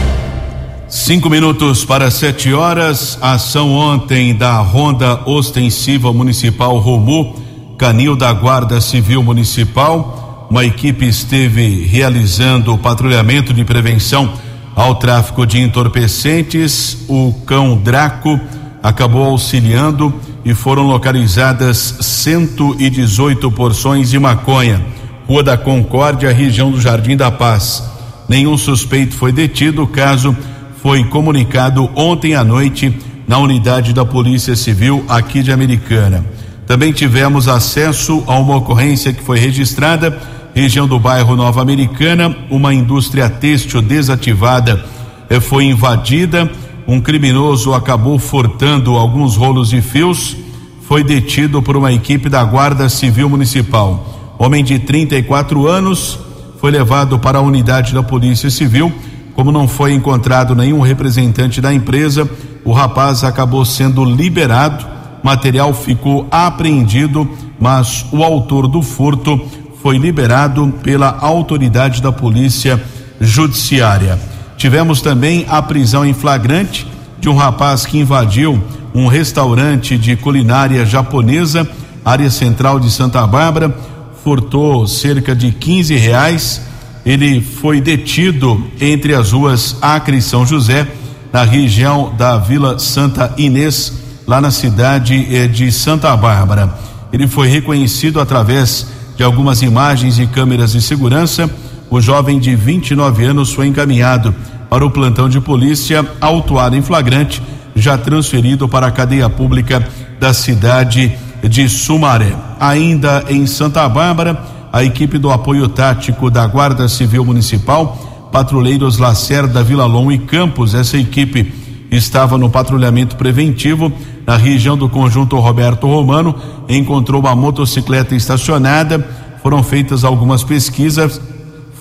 Cinco 0.86 1.30
minutos 1.30 1.82
para 1.82 2.10
sete 2.10 2.52
horas. 2.52 3.16
Ação 3.22 3.72
ontem 3.72 4.34
da 4.34 4.58
Ronda 4.58 5.22
Ostensiva 5.24 6.12
Municipal 6.12 6.76
Romu, 6.76 7.34
Canil 7.78 8.14
da 8.14 8.30
Guarda 8.30 8.78
Civil 8.82 9.22
Municipal. 9.22 10.46
Uma 10.50 10.66
equipe 10.66 11.06
esteve 11.06 11.86
realizando 11.86 12.74
o 12.74 12.78
patrulhamento 12.78 13.54
de 13.54 13.64
prevenção 13.64 14.34
ao 14.74 14.94
tráfico 14.94 15.46
de 15.46 15.60
entorpecentes. 15.60 17.04
O 17.08 17.32
cão 17.46 17.76
Draco 17.76 18.40
acabou 18.82 19.24
auxiliando 19.24 20.12
e 20.44 20.54
foram 20.54 20.84
localizadas 20.84 21.96
118 22.00 23.50
porções 23.50 24.10
de 24.10 24.18
maconha. 24.18 24.80
Rua 25.26 25.42
da 25.42 25.56
Concórdia, 25.56 26.32
região 26.32 26.70
do 26.70 26.80
Jardim 26.80 27.16
da 27.16 27.30
Paz. 27.30 27.82
Nenhum 28.28 28.56
suspeito 28.56 29.14
foi 29.14 29.32
detido. 29.32 29.82
O 29.82 29.86
caso 29.86 30.36
foi 30.82 31.04
comunicado 31.04 31.90
ontem 31.94 32.34
à 32.34 32.42
noite 32.42 32.96
na 33.28 33.38
unidade 33.38 33.92
da 33.92 34.04
Polícia 34.04 34.56
Civil 34.56 35.04
aqui 35.08 35.42
de 35.42 35.52
Americana. 35.52 36.24
Também 36.66 36.92
tivemos 36.92 37.48
acesso 37.48 38.24
a 38.26 38.38
uma 38.38 38.56
ocorrência 38.56 39.12
que 39.12 39.22
foi 39.22 39.38
registrada 39.38 40.18
região 40.54 40.86
do 40.86 40.98
bairro 40.98 41.36
Nova 41.36 41.60
Americana, 41.62 42.36
uma 42.50 42.74
indústria 42.74 43.28
têxtil 43.28 43.80
desativada 43.80 44.84
eh, 45.28 45.40
foi 45.40 45.64
invadida 45.64 46.50
um 46.90 47.00
criminoso 47.00 47.72
acabou 47.72 48.18
furtando 48.18 48.96
alguns 48.96 49.36
rolos 49.36 49.70
de 49.70 49.80
fios, 49.80 50.36
foi 50.82 51.04
detido 51.04 51.62
por 51.62 51.76
uma 51.76 51.92
equipe 51.92 52.28
da 52.28 52.42
Guarda 52.42 52.88
Civil 52.88 53.28
Municipal. 53.28 54.34
Homem 54.36 54.64
de 54.64 54.76
34 54.76 55.68
anos 55.68 56.18
foi 56.58 56.72
levado 56.72 57.16
para 57.16 57.38
a 57.38 57.42
unidade 57.42 57.94
da 57.94 58.02
Polícia 58.02 58.50
Civil. 58.50 58.92
Como 59.36 59.52
não 59.52 59.68
foi 59.68 59.92
encontrado 59.92 60.52
nenhum 60.56 60.80
representante 60.80 61.60
da 61.60 61.72
empresa, 61.72 62.28
o 62.64 62.72
rapaz 62.72 63.22
acabou 63.22 63.64
sendo 63.64 64.04
liberado. 64.04 64.84
Material 65.22 65.72
ficou 65.72 66.26
apreendido, 66.28 67.28
mas 67.60 68.04
o 68.10 68.24
autor 68.24 68.66
do 68.66 68.82
furto 68.82 69.40
foi 69.82 69.96
liberado 69.96 70.72
pela 70.82 71.18
autoridade 71.20 72.02
da 72.02 72.12
Polícia 72.12 72.82
Judiciária. 73.20 74.18
Tivemos 74.56 75.00
também 75.00 75.46
a 75.48 75.62
prisão 75.62 76.04
em 76.04 76.12
flagrante 76.12 76.86
de 77.18 77.28
um 77.28 77.34
rapaz 77.34 77.86
que 77.86 77.98
invadiu 77.98 78.62
um 78.94 79.06
restaurante 79.06 79.96
de 79.96 80.16
culinária 80.16 80.84
japonesa, 80.84 81.68
área 82.04 82.30
central 82.30 82.78
de 82.78 82.90
Santa 82.90 83.26
Bárbara, 83.26 83.74
furtou 84.22 84.86
cerca 84.86 85.34
de 85.34 85.50
15 85.52 85.96
reais. 85.96 86.60
Ele 87.04 87.40
foi 87.40 87.80
detido 87.80 88.62
entre 88.80 89.14
as 89.14 89.32
ruas 89.32 89.76
Acre 89.80 90.18
e 90.18 90.22
São 90.22 90.44
José, 90.44 90.86
na 91.32 91.44
região 91.44 92.12
da 92.18 92.36
Vila 92.36 92.78
Santa 92.78 93.32
Inês, 93.38 93.92
lá 94.26 94.40
na 94.40 94.50
cidade 94.50 95.26
eh, 95.30 95.46
de 95.46 95.70
Santa 95.72 96.14
Bárbara. 96.16 96.74
Ele 97.12 97.26
foi 97.26 97.48
reconhecido 97.48 98.20
através 98.20 98.86
de 99.20 99.24
algumas 99.24 99.60
imagens 99.60 100.18
e 100.18 100.26
câmeras 100.26 100.72
de 100.72 100.80
segurança. 100.80 101.50
O 101.90 102.00
jovem 102.00 102.38
de 102.38 102.56
29 102.56 103.22
anos 103.26 103.52
foi 103.52 103.66
encaminhado 103.66 104.34
para 104.70 104.82
o 104.82 104.90
plantão 104.90 105.28
de 105.28 105.38
polícia, 105.38 106.02
autuado 106.22 106.74
em 106.74 106.80
flagrante, 106.80 107.42
já 107.76 107.98
transferido 107.98 108.66
para 108.66 108.86
a 108.86 108.90
cadeia 108.90 109.28
pública 109.28 109.86
da 110.18 110.32
cidade 110.32 111.12
de 111.42 111.68
Sumaré. 111.68 112.34
Ainda 112.58 113.26
em 113.28 113.46
Santa 113.46 113.86
Bárbara, 113.90 114.42
a 114.72 114.82
equipe 114.82 115.18
do 115.18 115.30
apoio 115.30 115.68
tático 115.68 116.30
da 116.30 116.46
Guarda 116.46 116.88
Civil 116.88 117.22
Municipal, 117.22 118.28
patrulheiros 118.32 118.96
Lacerda, 118.96 119.62
Vila 119.62 119.84
Long 119.84 120.10
e 120.10 120.16
Campos, 120.16 120.74
essa 120.74 120.96
equipe 120.96 121.52
estava 121.90 122.38
no 122.38 122.48
patrulhamento 122.48 123.16
preventivo 123.16 123.92
na 124.26 124.36
região 124.36 124.76
do 124.76 124.88
conjunto 124.88 125.38
Roberto 125.38 125.86
Romano, 125.86 126.34
encontrou 126.68 127.20
uma 127.20 127.34
motocicleta 127.34 128.14
estacionada, 128.14 129.04
foram 129.42 129.62
feitas 129.62 130.04
algumas 130.04 130.44
pesquisas, 130.44 131.20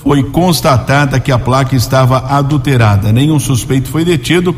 foi 0.04 0.24
constatada 0.24 1.20
que 1.20 1.32
a 1.32 1.38
placa 1.38 1.76
estava 1.76 2.20
adulterada. 2.20 3.12
Nenhum 3.12 3.40
suspeito 3.40 3.90
foi 3.90 4.06
detido 4.06 4.56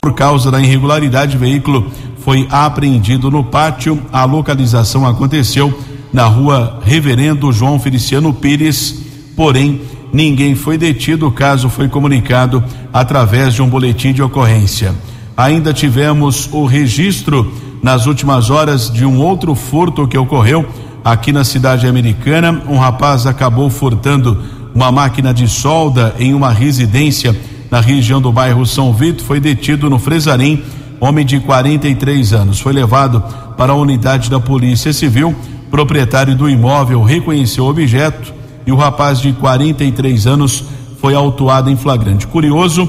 por 0.00 0.12
causa 0.12 0.50
da 0.50 0.60
irregularidade. 0.60 1.36
O 1.36 1.40
veículo 1.40 1.90
foi 2.18 2.46
apreendido 2.50 3.30
no 3.30 3.44
pátio. 3.44 4.02
A 4.12 4.24
localização 4.24 5.06
aconteceu 5.06 5.72
na 6.12 6.24
rua 6.24 6.80
Reverendo 6.84 7.52
João 7.52 7.78
Feliciano 7.78 8.34
Pires, 8.34 9.02
porém 9.36 9.80
ninguém 10.16 10.54
foi 10.54 10.78
detido. 10.78 11.28
O 11.28 11.30
caso 11.30 11.68
foi 11.68 11.88
comunicado 11.88 12.64
através 12.90 13.52
de 13.52 13.60
um 13.60 13.68
boletim 13.68 14.14
de 14.14 14.22
ocorrência. 14.22 14.94
Ainda 15.36 15.74
tivemos 15.74 16.48
o 16.50 16.64
registro 16.64 17.52
nas 17.82 18.06
últimas 18.06 18.48
horas 18.48 18.90
de 18.90 19.04
um 19.04 19.20
outro 19.20 19.54
furto 19.54 20.08
que 20.08 20.16
ocorreu 20.16 20.66
aqui 21.04 21.32
na 21.32 21.44
cidade 21.44 21.86
americana. 21.86 22.62
Um 22.66 22.78
rapaz 22.78 23.26
acabou 23.26 23.68
furtando 23.68 24.42
uma 24.74 24.90
máquina 24.90 25.34
de 25.34 25.46
solda 25.46 26.14
em 26.18 26.32
uma 26.32 26.50
residência 26.50 27.36
na 27.70 27.80
região 27.80 28.20
do 28.20 28.32
bairro 28.32 28.64
São 28.64 28.94
Vito. 28.94 29.22
Foi 29.22 29.38
detido 29.38 29.90
no 29.90 29.98
Fresarim, 29.98 30.62
homem 30.98 31.26
de 31.26 31.38
43 31.40 32.32
anos. 32.32 32.58
Foi 32.58 32.72
levado 32.72 33.22
para 33.58 33.72
a 33.72 33.76
unidade 33.76 34.30
da 34.30 34.40
Polícia 34.40 34.94
Civil. 34.94 35.36
Proprietário 35.70 36.34
do 36.34 36.48
imóvel 36.48 37.02
reconheceu 37.02 37.64
o 37.64 37.68
objeto 37.68 38.35
e 38.66 38.72
o 38.72 38.76
rapaz 38.76 39.20
de 39.20 39.32
43 39.32 40.26
anos 40.26 40.64
foi 41.00 41.14
autuado 41.14 41.70
em 41.70 41.76
flagrante. 41.76 42.26
Curioso 42.26 42.88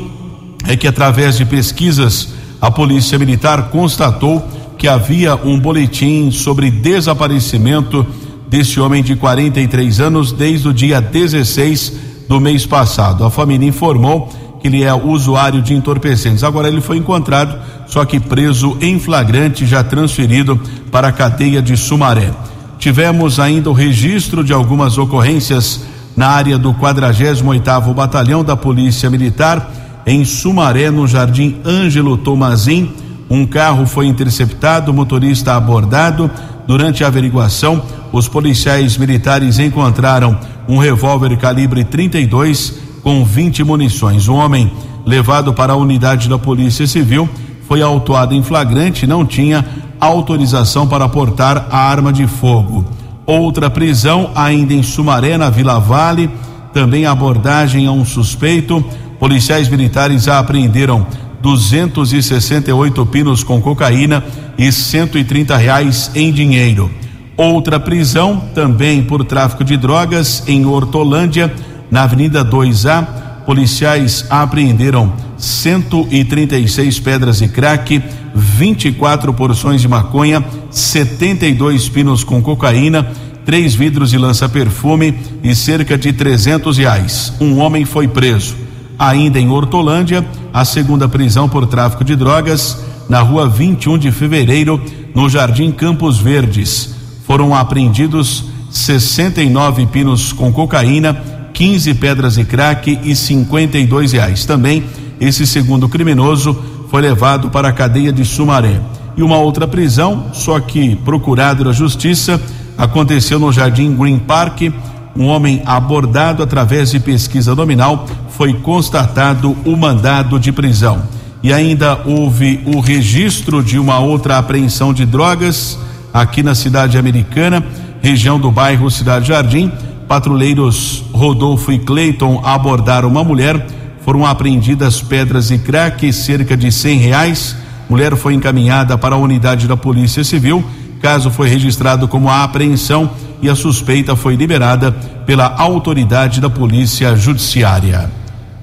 é 0.67 0.75
que, 0.75 0.87
através 0.87 1.37
de 1.37 1.45
pesquisas, 1.45 2.29
a 2.59 2.71
Polícia 2.71 3.19
Militar 3.19 3.69
constatou 3.69 4.43
que 4.77 4.87
havia 4.87 5.35
um 5.35 5.59
boletim 5.59 6.31
sobre 6.31 6.71
desaparecimento 6.71 8.05
desse 8.47 8.79
homem 8.79 9.03
de 9.03 9.15
43 9.15 9.99
anos 9.99 10.31
desde 10.31 10.67
o 10.67 10.73
dia 10.73 10.99
16 10.99 11.93
do 12.27 12.39
mês 12.39 12.65
passado. 12.65 13.23
A 13.23 13.29
família 13.29 13.67
informou 13.67 14.29
que 14.59 14.67
ele 14.67 14.83
é 14.83 14.93
usuário 14.93 15.61
de 15.61 15.73
entorpecentes. 15.73 16.43
Agora 16.43 16.67
ele 16.67 16.81
foi 16.81 16.97
encontrado, 16.97 17.57
só 17.87 18.03
que 18.05 18.19
preso 18.19 18.77
em 18.81 18.99
flagrante, 18.99 19.65
já 19.65 19.83
transferido 19.83 20.59
para 20.91 21.09
a 21.09 21.11
cadeia 21.11 21.61
de 21.61 21.77
Sumaré. 21.77 22.31
Tivemos 22.79 23.39
ainda 23.39 23.69
o 23.69 23.73
registro 23.73 24.43
de 24.43 24.53
algumas 24.53 24.97
ocorrências 24.97 25.81
na 26.15 26.27
área 26.27 26.57
do 26.57 26.73
48º 26.73 27.93
Batalhão 27.93 28.43
da 28.43 28.55
Polícia 28.55 29.09
Militar 29.09 29.71
em 30.05 30.23
Sumaré, 30.23 30.89
no 30.89 31.07
Jardim 31.07 31.57
Ângelo 31.65 32.17
Tomazin. 32.17 32.91
Um 33.29 33.45
carro 33.45 33.85
foi 33.85 34.07
interceptado, 34.07 34.93
motorista 34.93 35.53
abordado. 35.55 36.31
Durante 36.65 37.03
a 37.03 37.07
averiguação, 37.07 37.83
os 38.11 38.27
policiais 38.27 38.97
militares 38.97 39.59
encontraram 39.59 40.39
um 40.67 40.77
revólver 40.77 41.35
calibre 41.37 41.83
32 41.83 42.79
com 43.03 43.23
20 43.25 43.63
munições. 43.63 44.27
O 44.27 44.35
homem 44.35 44.71
levado 45.05 45.53
para 45.53 45.73
a 45.73 45.77
unidade 45.77 46.27
da 46.27 46.37
Polícia 46.37 46.85
Civil 46.87 47.29
foi 47.67 47.81
autuado 47.81 48.33
em 48.33 48.41
flagrante 48.41 49.05
e 49.05 49.07
não 49.07 49.25
tinha 49.25 49.65
autorização 49.99 50.87
para 50.87 51.07
portar 51.09 51.67
a 51.69 51.77
arma 51.77 52.13
de 52.13 52.25
fogo. 52.25 52.85
Outra 53.25 53.69
prisão, 53.69 54.31
ainda 54.33 54.73
em 54.73 54.81
Sumaré, 54.81 55.37
na 55.37 55.49
Vila 55.49 55.79
Vale, 55.79 56.29
também 56.73 57.05
abordagem 57.05 57.85
a 57.85 57.91
um 57.91 58.05
suspeito. 58.05 58.83
Policiais 59.19 59.67
militares 59.67 60.27
apreenderam 60.27 61.05
268 61.41 63.05
pinos 63.07 63.43
com 63.43 63.61
cocaína 63.61 64.23
e 64.57 64.71
130 64.71 65.57
reais 65.57 66.11
em 66.15 66.31
dinheiro. 66.31 66.89
Outra 67.35 67.79
prisão, 67.79 68.41
também 68.55 69.03
por 69.03 69.23
tráfico 69.25 69.63
de 69.63 69.75
drogas, 69.75 70.43
em 70.47 70.65
Hortolândia, 70.65 71.53
na 71.91 72.03
Avenida 72.03 72.43
2A. 72.43 73.26
Policiais 73.47 74.25
apreenderam 74.29 75.13
136 75.37 76.99
pedras 76.99 77.37
de 77.37 77.47
crack, 77.47 78.03
24 78.35 79.33
porções 79.33 79.79
de 79.79 79.87
maconha, 79.87 80.43
72 80.69 81.87
pinos 81.87 82.25
com 82.25 82.41
cocaína, 82.41 83.09
três 83.45 83.73
vidros 83.73 84.09
de 84.09 84.17
lança-perfume 84.17 85.15
e 85.41 85.55
cerca 85.55 85.97
de 85.97 86.11
300 86.11 86.77
reais. 86.77 87.31
Um 87.39 87.59
homem 87.59 87.85
foi 87.85 88.05
preso. 88.05 88.53
Ainda 88.99 89.39
em 89.39 89.49
Hortolândia, 89.49 90.27
a 90.53 90.65
segunda 90.65 91.07
prisão 91.07 91.47
por 91.47 91.65
tráfico 91.67 92.03
de 92.03 92.17
drogas, 92.17 92.77
na 93.07 93.21
rua 93.21 93.47
21 93.47 93.97
de 93.97 94.11
fevereiro, 94.11 94.81
no 95.15 95.29
Jardim 95.29 95.71
Campos 95.71 96.17
Verdes. 96.17 96.93
Foram 97.25 97.55
apreendidos 97.55 98.43
69 98.69 99.85
pinos 99.85 100.33
com 100.33 100.51
cocaína, 100.51 101.36
15 101.57 101.95
pedras 101.95 102.35
de 102.35 102.45
crack 102.45 102.99
e 103.03 103.15
52 103.15 104.11
reais. 104.11 104.45
Também 104.45 104.83
esse 105.19 105.47
segundo 105.47 105.89
criminoso 105.89 106.55
foi 106.87 107.01
levado 107.01 107.49
para 107.49 107.69
a 107.69 107.73
cadeia 107.73 108.13
de 108.13 108.23
Sumaré. 108.23 108.79
E 109.17 109.23
uma 109.23 109.39
outra 109.39 109.67
prisão, 109.67 110.27
só 110.33 110.59
que 110.59 110.95
procurado 110.97 111.63
da 111.63 111.71
justiça, 111.71 112.39
aconteceu 112.77 113.39
no 113.39 113.51
Jardim 113.51 113.95
Green 113.95 114.19
Park. 114.19 114.71
Um 115.15 115.25
homem 115.25 115.63
abordado 115.65 116.43
através 116.43 116.91
de 116.91 116.99
pesquisa 116.99 117.55
nominal 117.55 118.05
foi 118.29 118.53
constatado 118.53 119.57
o 119.65 119.75
mandado 119.75 120.39
de 120.39 120.51
prisão. 120.51 121.01
E 121.41 121.51
ainda 121.51 121.99
houve 122.05 122.61
o 122.67 122.79
registro 122.79 123.63
de 123.63 123.79
uma 123.79 123.97
outra 123.97 124.37
apreensão 124.37 124.93
de 124.93 125.07
drogas 125.07 125.79
aqui 126.13 126.43
na 126.43 126.53
cidade 126.53 126.99
americana, 126.99 127.65
região 127.99 128.39
do 128.39 128.51
bairro 128.51 128.91
Cidade 128.91 129.29
Jardim. 129.29 129.71
Patrulheiros 130.07 131.03
Rodolfo 131.11 131.71
e 131.71 131.79
Cleiton 131.79 132.41
abordaram 132.43 133.09
uma 133.09 133.23
mulher 133.23 133.65
foram 134.07 134.25
apreendidas 134.25 135.01
pedras 135.01 135.51
e 135.51 135.57
crack, 135.57 136.13
cerca 136.13 136.55
de 136.55 136.71
cem 136.71 136.97
reais. 136.97 137.57
Mulher 137.89 138.15
foi 138.15 138.35
encaminhada 138.35 138.97
para 138.97 139.15
a 139.15 139.17
unidade 139.17 139.67
da 139.67 139.75
Polícia 139.75 140.23
Civil. 140.23 140.63
Caso 141.01 141.29
foi 141.29 141.49
registrado 141.49 142.07
como 142.07 142.29
apreensão 142.29 143.09
e 143.41 143.49
a 143.49 143.55
suspeita 143.55 144.15
foi 144.15 144.37
liberada 144.37 144.93
pela 145.25 145.53
autoridade 145.57 146.39
da 146.39 146.49
Polícia 146.49 147.17
Judiciária. 147.17 148.09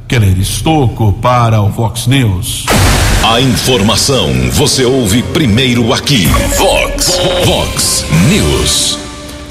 Keller 0.08 0.38
Estocco 0.38 1.12
para 1.20 1.60
o 1.60 1.68
Vox 1.68 2.06
News. 2.06 2.64
A 3.22 3.38
informação 3.38 4.30
você 4.50 4.86
ouve 4.86 5.22
primeiro 5.22 5.92
aqui. 5.92 6.26
Vox, 6.56 7.20
Vox 7.44 8.06
News. 8.30 9.03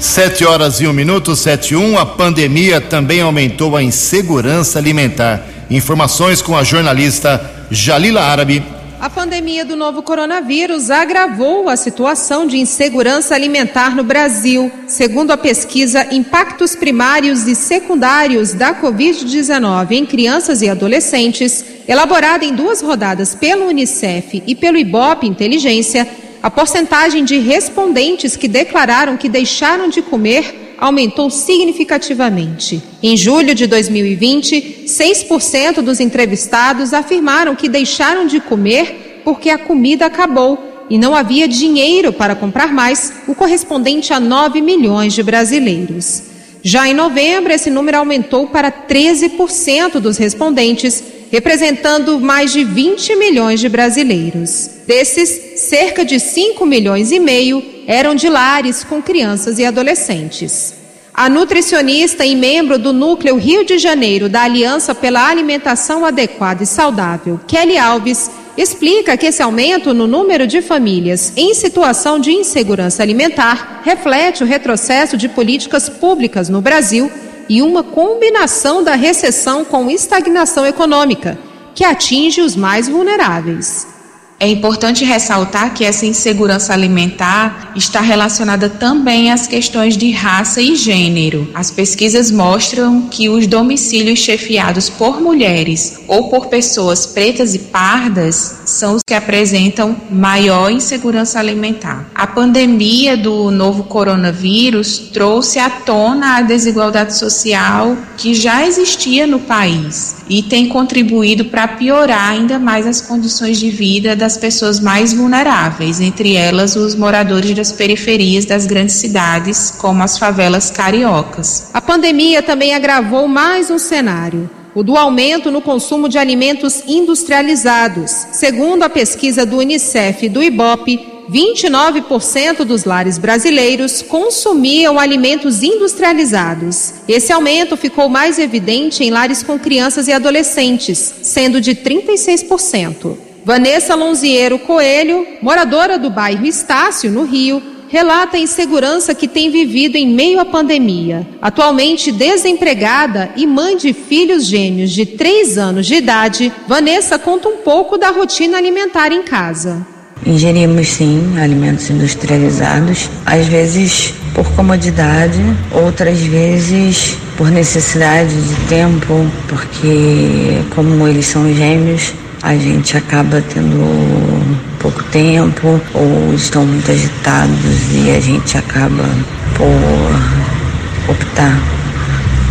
Sete 0.04 0.44
horas 0.44 0.82
e 0.82 0.86
um 0.86 0.92
minuto, 0.92 1.34
sete 1.34 1.72
e 1.72 1.76
um. 1.76 1.98
A 1.98 2.04
pandemia 2.04 2.78
também 2.78 3.22
aumentou 3.22 3.74
a 3.74 3.82
insegurança 3.82 4.78
alimentar. 4.78 5.42
Informações 5.70 6.42
com 6.42 6.54
a 6.54 6.62
jornalista 6.62 7.40
Jalila 7.70 8.20
Árabe. 8.20 8.62
A 9.00 9.08
pandemia 9.08 9.64
do 9.64 9.74
novo 9.74 10.02
coronavírus 10.02 10.90
agravou 10.90 11.70
a 11.70 11.76
situação 11.76 12.46
de 12.46 12.58
insegurança 12.58 13.34
alimentar 13.34 13.96
no 13.96 14.04
Brasil. 14.04 14.70
Segundo 14.86 15.30
a 15.32 15.38
pesquisa 15.38 16.14
Impactos 16.14 16.76
Primários 16.76 17.48
e 17.48 17.54
Secundários 17.54 18.52
da 18.52 18.74
Covid-19 18.74 19.92
em 19.92 20.06
Crianças 20.06 20.60
e 20.60 20.68
Adolescentes, 20.68 21.64
elaborada 21.88 22.44
em 22.44 22.54
duas 22.54 22.82
rodadas 22.82 23.34
pelo 23.34 23.66
Unicef 23.68 24.42
e 24.46 24.54
pelo 24.54 24.76
Ibope 24.76 25.26
Inteligência, 25.26 26.06
a 26.44 26.50
porcentagem 26.50 27.24
de 27.24 27.38
respondentes 27.38 28.36
que 28.36 28.46
declararam 28.46 29.16
que 29.16 29.30
deixaram 29.30 29.88
de 29.88 30.02
comer 30.02 30.74
aumentou 30.76 31.30
significativamente. 31.30 32.82
Em 33.02 33.16
julho 33.16 33.54
de 33.54 33.66
2020, 33.66 34.84
6% 34.86 35.80
dos 35.80 36.00
entrevistados 36.00 36.92
afirmaram 36.92 37.56
que 37.56 37.66
deixaram 37.66 38.26
de 38.26 38.40
comer 38.40 39.22
porque 39.24 39.48
a 39.48 39.56
comida 39.56 40.04
acabou 40.04 40.84
e 40.90 40.98
não 40.98 41.14
havia 41.14 41.48
dinheiro 41.48 42.12
para 42.12 42.34
comprar 42.34 42.74
mais, 42.74 43.10
o 43.26 43.34
correspondente 43.34 44.12
a 44.12 44.20
9 44.20 44.60
milhões 44.60 45.14
de 45.14 45.22
brasileiros. 45.22 46.24
Já 46.62 46.86
em 46.86 46.92
novembro, 46.92 47.54
esse 47.54 47.70
número 47.70 47.96
aumentou 47.96 48.48
para 48.48 48.70
13% 48.70 49.98
dos 49.98 50.18
respondentes, 50.18 51.02
representando 51.34 52.20
mais 52.20 52.52
de 52.52 52.62
20 52.62 53.16
milhões 53.16 53.58
de 53.58 53.68
brasileiros. 53.68 54.70
Desses, 54.86 55.60
cerca 55.62 56.04
de 56.04 56.20
5 56.20 56.64
milhões 56.64 57.10
e 57.10 57.18
meio 57.18 57.60
eram 57.88 58.14
de 58.14 58.28
lares 58.28 58.84
com 58.84 59.02
crianças 59.02 59.58
e 59.58 59.64
adolescentes. 59.64 60.74
A 61.12 61.28
nutricionista 61.28 62.24
e 62.24 62.36
membro 62.36 62.78
do 62.78 62.92
Núcleo 62.92 63.34
Rio 63.34 63.64
de 63.64 63.78
Janeiro 63.78 64.28
da 64.28 64.42
Aliança 64.42 64.94
pela 64.94 65.28
Alimentação 65.28 66.04
Adequada 66.04 66.62
e 66.62 66.66
Saudável, 66.66 67.40
Kelly 67.48 67.78
Alves, 67.78 68.30
explica 68.56 69.16
que 69.16 69.26
esse 69.26 69.42
aumento 69.42 69.92
no 69.92 70.06
número 70.06 70.46
de 70.46 70.62
famílias 70.62 71.32
em 71.36 71.52
situação 71.52 72.20
de 72.20 72.30
insegurança 72.30 73.02
alimentar 73.02 73.82
reflete 73.84 74.44
o 74.44 74.46
retrocesso 74.46 75.16
de 75.16 75.28
políticas 75.28 75.88
públicas 75.88 76.48
no 76.48 76.60
Brasil 76.60 77.10
e 77.48 77.62
uma 77.62 77.82
combinação 77.82 78.82
da 78.82 78.94
recessão 78.94 79.64
com 79.64 79.90
estagnação 79.90 80.66
econômica, 80.66 81.38
que 81.74 81.84
atinge 81.84 82.40
os 82.40 82.56
mais 82.56 82.88
vulneráveis. 82.88 83.93
É 84.38 84.48
importante 84.48 85.04
ressaltar 85.04 85.72
que 85.72 85.84
essa 85.84 86.04
insegurança 86.04 86.72
alimentar 86.72 87.72
está 87.76 88.00
relacionada 88.00 88.68
também 88.68 89.30
às 89.30 89.46
questões 89.46 89.96
de 89.96 90.10
raça 90.10 90.60
e 90.60 90.74
gênero. 90.74 91.48
As 91.54 91.70
pesquisas 91.70 92.30
mostram 92.30 93.02
que 93.02 93.28
os 93.28 93.46
domicílios 93.46 94.18
chefiados 94.18 94.90
por 94.90 95.20
mulheres 95.20 96.00
ou 96.08 96.28
por 96.28 96.48
pessoas 96.48 97.06
pretas 97.06 97.54
e 97.54 97.58
pardas 97.58 98.60
são 98.66 98.96
os 98.96 99.02
que 99.06 99.14
apresentam 99.14 99.96
maior 100.10 100.70
insegurança 100.70 101.38
alimentar. 101.38 102.10
A 102.14 102.26
pandemia 102.26 103.16
do 103.16 103.50
novo 103.50 103.84
coronavírus 103.84 104.98
trouxe 105.12 105.58
à 105.58 105.70
tona 105.70 106.36
a 106.38 106.42
desigualdade 106.42 107.16
social 107.16 107.96
que 108.16 108.34
já 108.34 108.66
existia 108.66 109.26
no 109.26 109.38
país 109.38 110.16
e 110.28 110.42
tem 110.42 110.68
contribuído 110.68 111.46
para 111.46 111.68
piorar 111.68 112.30
ainda 112.30 112.58
mais 112.58 112.86
as 112.86 113.00
condições 113.00 113.58
de 113.58 113.70
vida 113.70 114.16
das 114.16 114.36
pessoas 114.36 114.80
mais 114.80 115.12
vulneráveis, 115.12 116.00
entre 116.00 116.34
elas 116.34 116.76
os 116.76 116.94
moradores 116.94 117.54
das 117.54 117.72
periferias 117.72 118.44
das 118.44 118.66
grandes 118.66 118.96
cidades, 118.96 119.70
como 119.78 120.02
as 120.02 120.18
favelas 120.18 120.70
cariocas. 120.70 121.70
A 121.72 121.80
pandemia 121.80 122.42
também 122.42 122.74
agravou 122.74 123.28
mais 123.28 123.70
um 123.70 123.78
cenário 123.78 124.48
o 124.74 124.82
do 124.82 124.96
aumento 124.96 125.50
no 125.52 125.62
consumo 125.62 126.08
de 126.08 126.18
alimentos 126.18 126.82
industrializados. 126.86 128.10
Segundo 128.32 128.82
a 128.82 128.90
pesquisa 128.90 129.46
do 129.46 129.58
Unicef 129.58 130.26
e 130.26 130.28
do 130.28 130.42
IBOP, 130.42 131.13
29% 131.30 132.64
dos 132.64 132.84
lares 132.84 133.18
brasileiros 133.18 134.02
consumiam 134.02 134.98
alimentos 134.98 135.62
industrializados. 135.62 136.94
Esse 137.08 137.32
aumento 137.32 137.76
ficou 137.76 138.08
mais 138.08 138.38
evidente 138.38 139.02
em 139.02 139.10
lares 139.10 139.42
com 139.42 139.58
crianças 139.58 140.08
e 140.08 140.12
adolescentes, 140.12 141.14
sendo 141.22 141.60
de 141.60 141.74
36%. 141.74 143.16
Vanessa 143.44 143.94
Lonziero 143.94 144.58
Coelho, 144.58 145.26
moradora 145.42 145.98
do 145.98 146.08
bairro 146.08 146.46
Estácio, 146.46 147.10
no 147.10 147.24
Rio, 147.24 147.62
relata 147.88 148.36
a 148.36 148.40
insegurança 148.40 149.14
que 149.14 149.28
tem 149.28 149.50
vivido 149.50 149.96
em 149.96 150.08
meio 150.08 150.40
à 150.40 150.44
pandemia. 150.44 151.26
Atualmente 151.40 152.10
desempregada 152.10 153.30
e 153.36 153.46
mãe 153.46 153.76
de 153.76 153.92
filhos 153.92 154.46
gêmeos 154.46 154.90
de 154.90 155.06
3 155.06 155.58
anos 155.58 155.86
de 155.86 155.94
idade, 155.94 156.52
Vanessa 156.66 157.18
conta 157.18 157.48
um 157.48 157.58
pouco 157.58 157.96
da 157.96 158.10
rotina 158.10 158.56
alimentar 158.56 159.12
em 159.12 159.22
casa. 159.22 159.93
Ingerimos 160.26 160.88
sim 160.88 161.34
alimentos 161.38 161.90
industrializados, 161.90 163.10
às 163.26 163.46
vezes 163.46 164.14
por 164.34 164.46
comodidade, 164.52 165.40
outras 165.70 166.18
vezes 166.20 167.16
por 167.36 167.50
necessidade 167.50 168.34
de 168.34 168.54
tempo, 168.68 169.26
porque 169.48 170.60
como 170.74 171.06
eles 171.06 171.26
são 171.26 171.52
gêmeos, 171.54 172.14
a 172.42 172.54
gente 172.56 172.96
acaba 172.96 173.42
tendo 173.52 174.56
pouco 174.78 175.02
tempo 175.04 175.80
ou 175.94 176.34
estão 176.34 176.66
muito 176.66 176.90
agitados 176.90 177.80
e 177.90 178.10
a 178.10 178.20
gente 178.20 178.58
acaba 178.58 179.08
por 179.56 181.10
optar 181.10 181.58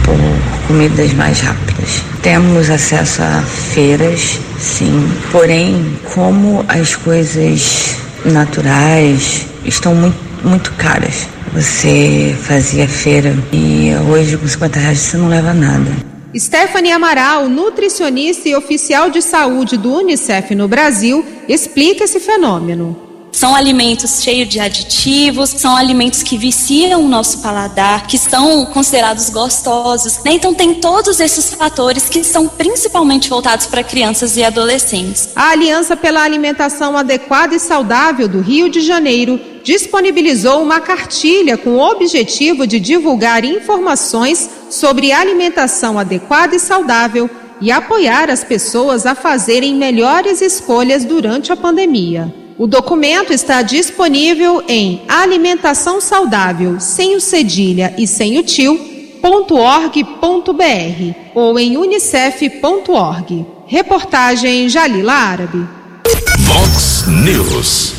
por 0.04 0.18
comidas 0.68 1.14
mais 1.14 1.40
rápidas. 1.42 2.04
Temos 2.22 2.70
acesso 2.70 3.22
a 3.22 3.42
feiras, 3.42 4.40
sim, 4.63 5.12
porém, 5.32 5.97
como 6.13 6.63
as 6.67 6.95
coisas 6.95 7.97
naturais 8.26 9.45
estão 9.65 9.93
muito, 9.93 10.17
muito 10.43 10.71
caras. 10.73 11.28
Você 11.54 12.36
fazia 12.41 12.88
feira 12.88 13.36
e 13.52 13.91
hoje 14.10 14.38
com 14.38 14.47
50 14.47 14.80
reais 14.80 14.97
você 14.99 15.17
não 15.17 15.28
leva 15.28 15.54
nada. 15.54 15.91
Stephanie 16.36 16.91
Amaral, 16.91 17.47
nutricionista 17.47 18.49
e 18.49 18.56
oficial 18.56 19.12
de 19.12 19.21
saúde 19.21 19.78
do 19.78 19.93
Unicef 19.93 20.56
no 20.56 20.67
Brasil, 20.67 21.23
explica 21.47 22.06
esse 22.06 22.19
fenômeno. 22.19 23.12
São 23.34 23.56
alimentos 23.56 24.22
cheios 24.22 24.48
de 24.48 24.60
aditivos, 24.60 25.50
são 25.50 25.76
alimentos 25.76 26.22
que 26.22 26.38
viciam 26.38 27.04
o 27.04 27.10
nosso 27.10 27.39
paladar, 27.39 28.06
que 28.06 28.15
são 28.15 28.63
considerados 28.67 29.28
gostosos. 29.32 30.19
Né? 30.24 30.34
Então, 30.34 30.54
tem 30.54 30.76
todos 30.76 31.19
esses 31.19 31.52
fatores 31.52 32.08
que 32.08 32.24
são 32.24 32.48
principalmente 32.48 33.32
voltados 33.32 33.65
para 33.65 33.84
crianças 33.84 34.38
e 34.38 34.43
adolescentes. 34.43 35.32
A 35.36 35.50
Aliança 35.50 35.98
pela 35.98 36.22
Alimentação 36.22 36.96
Adequada 36.96 37.56
e 37.56 37.60
Saudável 37.60 38.28
do 38.28 38.39
Rio 38.39 38.69
de 38.69 38.82
Janeiro 38.82 39.41
disponibilizou 39.63 40.62
uma 40.62 40.80
cartilha 40.80 41.58
com 41.58 41.72
o 41.72 41.82
objetivo 41.82 42.67
de 42.67 42.80
divulgar 42.80 43.43
informações 43.43 44.48
sobre 44.69 45.12
alimentação 45.12 45.98
adequada 45.98 46.56
e 46.56 46.60
saudável 46.60 47.28
e 47.60 47.72
apoiar 47.72 48.30
as 48.30 48.43
pessoas 48.43 49.08
a 49.08 49.15
fazerem 49.15 49.74
melhores 49.74 50.39
escolhas 50.39 51.04
durante 51.04 51.52
a 51.52 51.58
pandemia. 51.58 52.43
O 52.58 52.68
documento 52.68 53.34
está 53.34 53.63
disponível 53.63 54.63
em 54.68 55.02
alimentação 55.08 56.00
saudável 56.00 56.80
sem 56.80 57.16
o 57.16 57.22
cedilha 57.22 57.96
e 57.98 58.06
sem 58.06 58.38
o 58.38 58.44
tio.org.br 58.44 59.24
ou 61.34 61.58
em 61.58 61.78
unicef.org. 61.78 63.46
Reportagem 63.66 64.70
Jalila 64.70 65.13
Árabe. 65.13 65.68
Vox 66.39 67.06
News. 67.08 67.94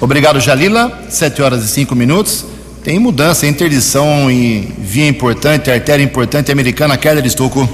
Obrigado, 0.00 0.38
Jalila. 0.38 1.06
Sete 1.08 1.40
horas 1.40 1.64
e 1.64 1.68
cinco 1.68 1.94
minutos. 1.94 2.44
Tem 2.82 2.98
mudança, 2.98 3.46
interdição 3.46 4.30
em 4.30 4.60
via 4.78 5.08
importante, 5.08 5.70
artéria 5.70 6.04
importante 6.04 6.52
americana, 6.52 6.98
Keller 6.98 7.24
Estocco. 7.24 7.66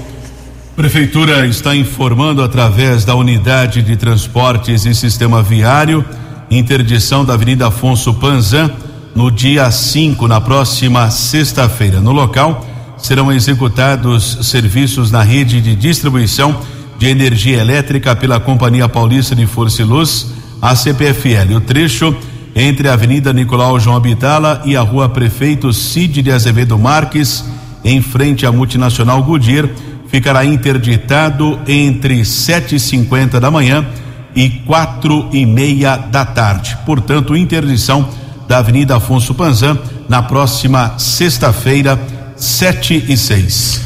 Prefeitura 0.81 1.47
está 1.47 1.77
informando 1.77 2.43
através 2.43 3.05
da 3.05 3.15
unidade 3.15 3.83
de 3.83 3.97
transportes 3.97 4.87
e 4.87 4.95
sistema 4.95 5.43
viário 5.43 6.03
interdição 6.51 7.23
da 7.23 7.35
Avenida 7.35 7.67
Afonso 7.67 8.15
Panzan 8.15 8.71
no 9.15 9.31
dia 9.31 9.71
5, 9.71 10.27
na 10.27 10.41
próxima 10.41 11.11
sexta-feira. 11.11 12.01
No 12.01 12.13
local 12.13 12.67
serão 12.97 13.31
executados 13.31 14.39
serviços 14.41 15.11
na 15.11 15.21
rede 15.21 15.61
de 15.61 15.77
distribuição 15.77 16.59
de 16.99 17.09
energia 17.09 17.59
elétrica 17.59 18.17
pela 18.17 18.41
Companhia 18.41 18.89
Paulista 18.89 19.37
de 19.37 19.47
Força 19.47 19.83
e 19.83 19.85
Luz, 19.85 20.33
a 20.63 20.75
CPFL. 20.75 21.57
O 21.57 21.61
trecho 21.61 22.17
entre 22.57 22.89
a 22.89 22.95
Avenida 22.95 23.35
Nicolau 23.35 23.79
João 23.79 23.97
Abitala 23.97 24.63
e 24.65 24.75
a 24.75 24.81
Rua 24.81 25.11
Prefeito 25.11 25.75
Cid 25.75 26.23
de 26.23 26.33
Azevedo 26.33 26.79
Marques, 26.79 27.45
em 27.85 28.01
frente 28.01 28.47
à 28.47 28.53
multinacional 28.53 29.23
Goodyear, 29.23 29.69
ficará 30.11 30.45
interditado 30.45 31.59
entre 31.67 32.25
sete 32.25 32.77
e 32.77 32.81
cinquenta 32.81 33.39
da 33.39 33.51
manhã 33.51 33.87
e 34.35 34.49
quatro 34.49 35.29
e 35.33 35.45
meia 35.47 35.97
da 35.97 36.25
tarde. 36.25 36.77
Portanto, 36.85 37.37
interdição 37.37 38.09
da 38.49 38.59
Avenida 38.59 38.97
Afonso 38.97 39.35
Panzan 39.35 39.79
na 40.09 40.23
próxima 40.23 40.99
sexta-feira, 40.99 41.99
sete 42.37 43.05
e 43.09 43.17
seis. 43.17 43.81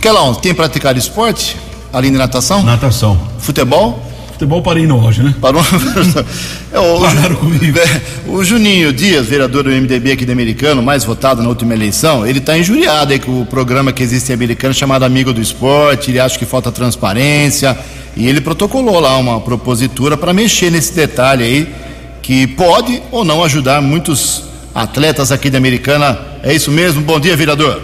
Kelão, 0.00 0.34
tem 0.34 0.54
praticado 0.54 0.98
esporte? 0.98 1.56
Além 1.92 2.12
de 2.12 2.18
natação? 2.18 2.62
Natação. 2.62 3.18
Futebol? 3.38 4.07
Futebol 4.38 4.62
parei 4.62 4.86
no 4.86 5.04
hoje, 5.04 5.20
né? 5.20 5.34
Parou? 5.40 5.60
é, 6.72 6.78
o, 6.78 7.00
Pararam 7.00 7.34
comigo. 7.34 7.76
É, 7.76 8.00
o 8.28 8.44
Juninho 8.44 8.92
Dias, 8.92 9.26
vereador 9.26 9.64
do 9.64 9.70
MDB 9.70 10.12
aqui 10.12 10.24
de 10.24 10.30
Americano, 10.30 10.80
mais 10.80 11.02
votado 11.02 11.42
na 11.42 11.48
última 11.48 11.74
eleição, 11.74 12.24
ele 12.24 12.38
está 12.38 12.56
injuriado 12.56 13.12
aí 13.12 13.18
com 13.18 13.42
o 13.42 13.44
programa 13.44 13.92
que 13.92 14.00
existe 14.00 14.30
em 14.30 14.34
Americano 14.36 14.72
chamado 14.72 15.02
Amigo 15.02 15.32
do 15.32 15.40
Esporte, 15.40 16.12
ele 16.12 16.20
acha 16.20 16.38
que 16.38 16.46
falta 16.46 16.70
transparência, 16.70 17.76
e 18.16 18.28
ele 18.28 18.40
protocolou 18.40 19.00
lá 19.00 19.16
uma 19.16 19.40
propositura 19.40 20.16
para 20.16 20.32
mexer 20.32 20.70
nesse 20.70 20.92
detalhe 20.92 21.42
aí, 21.42 21.74
que 22.22 22.46
pode 22.46 23.02
ou 23.10 23.24
não 23.24 23.42
ajudar 23.42 23.82
muitos 23.82 24.44
atletas 24.72 25.32
aqui 25.32 25.50
de 25.50 25.56
Americana 25.56 26.16
É 26.44 26.54
isso 26.54 26.70
mesmo. 26.70 27.02
Bom 27.02 27.18
dia, 27.18 27.36
vereador. 27.36 27.82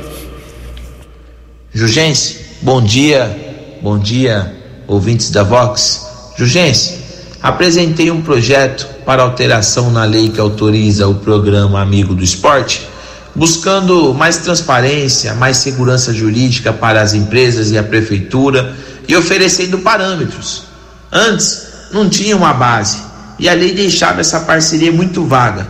Jugense, 1.73 2.39
bom 2.63 2.81
dia. 2.81 3.77
Bom 3.83 3.99
dia, 3.99 4.55
ouvintes 4.87 5.31
da 5.31 5.43
Vox. 5.43 6.14
Jugense, 6.37 6.99
apresentei 7.41 8.11
um 8.11 8.21
projeto 8.21 8.89
para 9.07 9.23
alteração 9.23 9.91
na 9.91 10.05
lei 10.05 10.31
que 10.31 10.41
autoriza 10.41 11.07
o 11.07 11.15
programa 11.15 11.81
Amigo 11.81 12.13
do 12.13 12.25
Esporte, 12.25 12.89
buscando 13.35 14.13
mais 14.13 14.39
transparência, 14.39 15.35
mais 15.35 15.59
segurança 15.59 16.13
jurídica 16.13 16.73
para 16.73 17.01
as 17.01 17.15
empresas 17.15 17.71
e 17.71 17.79
a 17.79 17.85
prefeitura 17.85 18.75
e 19.07 19.15
oferecendo 19.15 19.79
parâmetros. 19.79 20.65
Antes 21.13 21.63
não 21.93 22.09
tinha 22.09 22.37
uma 22.37 22.53
base 22.53 22.99
e 23.39 23.49
a 23.49 23.55
lei 23.55 23.73
deixava 23.73 24.21
essa 24.21 24.41
parceria 24.41 24.91
muito 24.91 25.25
vaga. 25.25 25.69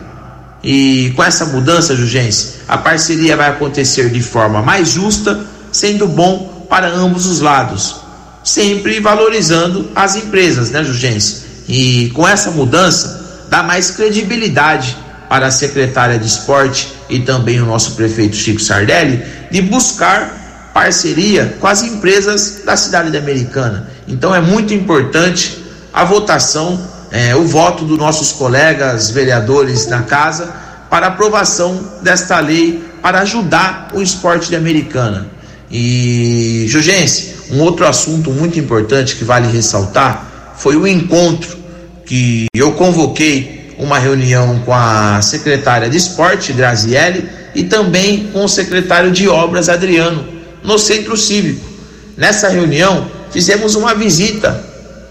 E 0.63 1.13
com 1.15 1.23
essa 1.23 1.45
mudança, 1.45 1.95
Jugense, 1.95 2.55
a 2.67 2.79
parceria 2.79 3.37
vai 3.37 3.51
acontecer 3.51 4.09
de 4.09 4.23
forma 4.23 4.63
mais 4.63 4.89
justa, 4.89 5.45
sendo 5.71 6.09
bom 6.09 6.67
para 6.71 6.89
ambos 6.89 7.27
os 7.27 7.41
lados, 7.41 7.97
sempre 8.45 9.01
valorizando 9.01 9.91
as 9.97 10.15
empresas, 10.15 10.71
né, 10.71 10.85
Jugense? 10.85 11.43
E 11.67 12.11
com 12.15 12.29
essa 12.29 12.51
mudança, 12.51 13.47
dá 13.49 13.63
mais 13.63 13.91
credibilidade 13.91 14.97
para 15.29 15.47
a 15.47 15.51
secretária 15.51 16.19
de 16.19 16.27
esporte 16.27 16.93
e 17.09 17.21
também 17.21 17.61
o 17.61 17.67
nosso 17.67 17.93
prefeito 17.93 18.37
Chico 18.37 18.61
Sardelli 18.61 19.25
de 19.51 19.63
buscar 19.63 20.71
parceria 20.75 21.57
com 21.61 21.67
as 21.67 21.83
empresas 21.83 22.63
da 22.65 22.77
cidade 22.77 23.11
da 23.11 23.19
Americana. 23.19 23.89
Então 24.07 24.35
é 24.35 24.41
muito 24.41 24.75
importante 24.75 25.65
a 25.93 26.05
votação, 26.05 26.81
é, 27.11 27.35
o 27.35 27.47
voto 27.47 27.85
dos 27.85 27.97
nossos 27.97 28.33
colegas 28.33 29.11
vereadores 29.11 29.87
na 29.87 30.03
casa 30.03 30.53
para 30.91 31.07
aprovação 31.07 31.93
desta 32.03 32.39
lei 32.41 32.85
para 33.01 33.21
ajudar 33.21 33.89
o 33.95 34.03
esporte 34.03 34.49
de 34.49 34.57
Americana. 34.57 35.34
E, 35.77 36.67
Jugense, 36.69 37.35
um 37.51 37.61
outro 37.61 37.85
assunto 37.85 38.31
muito 38.31 38.61
importante 38.61 39.17
que 39.17 39.25
vale 39.25 39.49
ressaltar 39.49 40.55
foi 40.57 40.77
o 40.77 40.87
encontro 40.87 41.59
que 42.07 42.47
eu 42.55 42.75
convoquei 42.75 43.75
uma 43.77 43.99
reunião 43.99 44.61
com 44.61 44.73
a 44.73 45.21
secretária 45.21 45.91
de 45.91 45.97
esporte, 45.97 46.53
Grazielli, 46.53 47.29
e 47.57 47.65
também 47.65 48.29
com 48.33 48.45
o 48.45 48.49
secretário 48.49 49.11
de 49.11 49.27
obras, 49.27 49.69
Adriano, 49.69 50.25
no 50.63 50.79
centro 50.79 51.17
cívico. 51.17 51.69
Nessa 52.17 52.49
reunião, 52.49 53.11
fizemos 53.33 53.75
uma 53.75 53.97
visita 53.97 54.65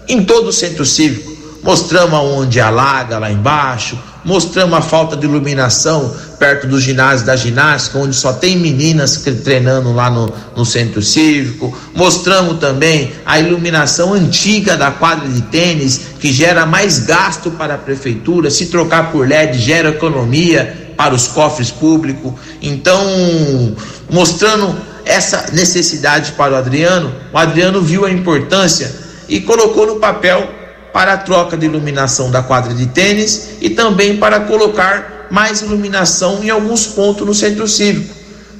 em 0.08 0.24
todo 0.24 0.48
o 0.48 0.52
centro 0.52 0.86
cívico. 0.86 1.30
Mostramos 1.62 2.18
onde 2.18 2.58
alaga 2.58 3.18
lá 3.18 3.30
embaixo, 3.30 3.98
mostramos 4.24 4.76
a 4.76 4.80
falta 4.80 5.16
de 5.16 5.26
iluminação 5.26 6.14
perto 6.38 6.66
do 6.66 6.80
ginásio 6.80 7.26
da 7.26 7.36
ginástica, 7.36 7.98
onde 7.98 8.14
só 8.14 8.32
tem 8.32 8.56
meninas 8.56 9.16
treinando 9.44 9.92
lá 9.92 10.10
no, 10.10 10.32
no 10.56 10.64
centro 10.64 11.02
cívico. 11.02 11.76
Mostramos 11.94 12.58
também 12.58 13.12
a 13.24 13.38
iluminação 13.38 14.12
antiga 14.12 14.76
da 14.76 14.90
quadra 14.90 15.28
de 15.28 15.42
tênis, 15.42 16.00
que 16.18 16.32
gera 16.32 16.66
mais 16.66 17.00
gasto 17.00 17.50
para 17.50 17.74
a 17.74 17.78
prefeitura. 17.78 18.50
Se 18.50 18.66
trocar 18.66 19.12
por 19.12 19.28
LED, 19.28 19.58
gera 19.58 19.90
economia 19.90 20.92
para 20.96 21.14
os 21.14 21.26
cofres 21.26 21.70
públicos. 21.70 22.32
Então, 22.62 23.74
mostrando 24.10 24.74
essa 25.04 25.50
necessidade 25.52 26.32
para 26.32 26.54
o 26.54 26.56
Adriano, 26.56 27.14
o 27.32 27.38
Adriano 27.38 27.80
viu 27.82 28.04
a 28.04 28.10
importância 28.10 28.94
e 29.28 29.40
colocou 29.40 29.86
no 29.86 29.96
papel 29.96 30.63
para 30.94 31.14
a 31.14 31.16
troca 31.16 31.56
de 31.56 31.66
iluminação 31.66 32.30
da 32.30 32.40
quadra 32.40 32.72
de 32.72 32.86
tênis 32.86 33.56
e 33.60 33.68
também 33.68 34.16
para 34.16 34.38
colocar 34.38 35.26
mais 35.28 35.60
iluminação 35.60 36.38
em 36.44 36.50
alguns 36.50 36.86
pontos 36.86 37.26
no 37.26 37.34
centro 37.34 37.66
cívico. 37.66 38.14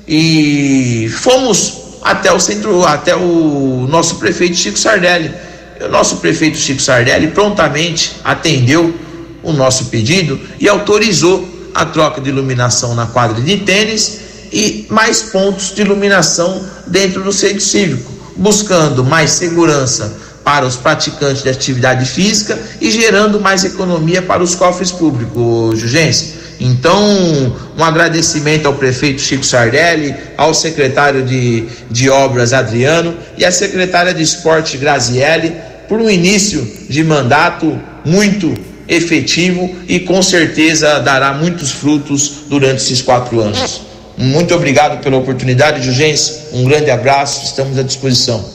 E 0.06 1.08
fomos 1.20 2.00
até 2.02 2.32
o 2.32 2.40
centro, 2.40 2.84
até 2.84 3.14
o 3.14 3.86
nosso 3.88 4.16
prefeito 4.16 4.56
Chico 4.56 4.76
Sardelli. 4.76 5.32
O 5.80 5.88
nosso 5.88 6.16
prefeito 6.16 6.58
Chico 6.58 6.82
Sardelli 6.82 7.28
prontamente 7.28 8.16
atendeu 8.24 8.92
o 9.40 9.52
nosso 9.52 9.84
pedido 9.84 10.40
e 10.58 10.68
autorizou 10.68 11.48
a 11.72 11.86
troca 11.86 12.20
de 12.20 12.30
iluminação 12.30 12.96
na 12.96 13.06
quadra 13.06 13.40
de 13.40 13.58
tênis 13.58 14.18
e 14.52 14.86
mais 14.90 15.22
pontos 15.22 15.72
de 15.72 15.82
iluminação 15.82 16.64
dentro 16.84 17.22
do 17.22 17.32
centro 17.32 17.60
cívico, 17.60 18.10
buscando 18.36 19.04
mais 19.04 19.30
segurança 19.30 20.24
para 20.44 20.66
os 20.66 20.76
praticantes 20.76 21.42
de 21.42 21.48
atividade 21.48 22.04
física 22.04 22.58
e 22.80 22.90
gerando 22.90 23.40
mais 23.40 23.64
economia 23.64 24.20
para 24.20 24.42
os 24.42 24.54
cofres 24.54 24.92
públicos, 24.92 25.80
Jugense. 25.80 26.44
Então, 26.60 27.52
um 27.76 27.82
agradecimento 27.82 28.66
ao 28.66 28.74
prefeito 28.74 29.20
Chico 29.20 29.44
Sardelli, 29.44 30.14
ao 30.36 30.54
secretário 30.54 31.24
de, 31.24 31.66
de 31.90 32.08
Obras 32.08 32.52
Adriano 32.52 33.16
e 33.36 33.44
à 33.44 33.50
secretária 33.50 34.14
de 34.14 34.22
Esporte 34.22 34.76
Grazielli 34.76 35.52
por 35.88 36.00
um 36.00 36.08
início 36.08 36.66
de 36.88 37.02
mandato 37.02 37.80
muito 38.04 38.54
efetivo 38.86 39.74
e 39.88 40.00
com 40.00 40.22
certeza 40.22 41.00
dará 41.00 41.32
muitos 41.32 41.72
frutos 41.72 42.44
durante 42.48 42.82
esses 42.82 43.02
quatro 43.02 43.40
anos. 43.40 43.80
Muito 44.16 44.54
obrigado 44.54 45.02
pela 45.02 45.16
oportunidade, 45.16 45.84
Jugense. 45.84 46.44
Um 46.52 46.64
grande 46.64 46.90
abraço, 46.90 47.44
estamos 47.44 47.78
à 47.78 47.82
disposição. 47.82 48.53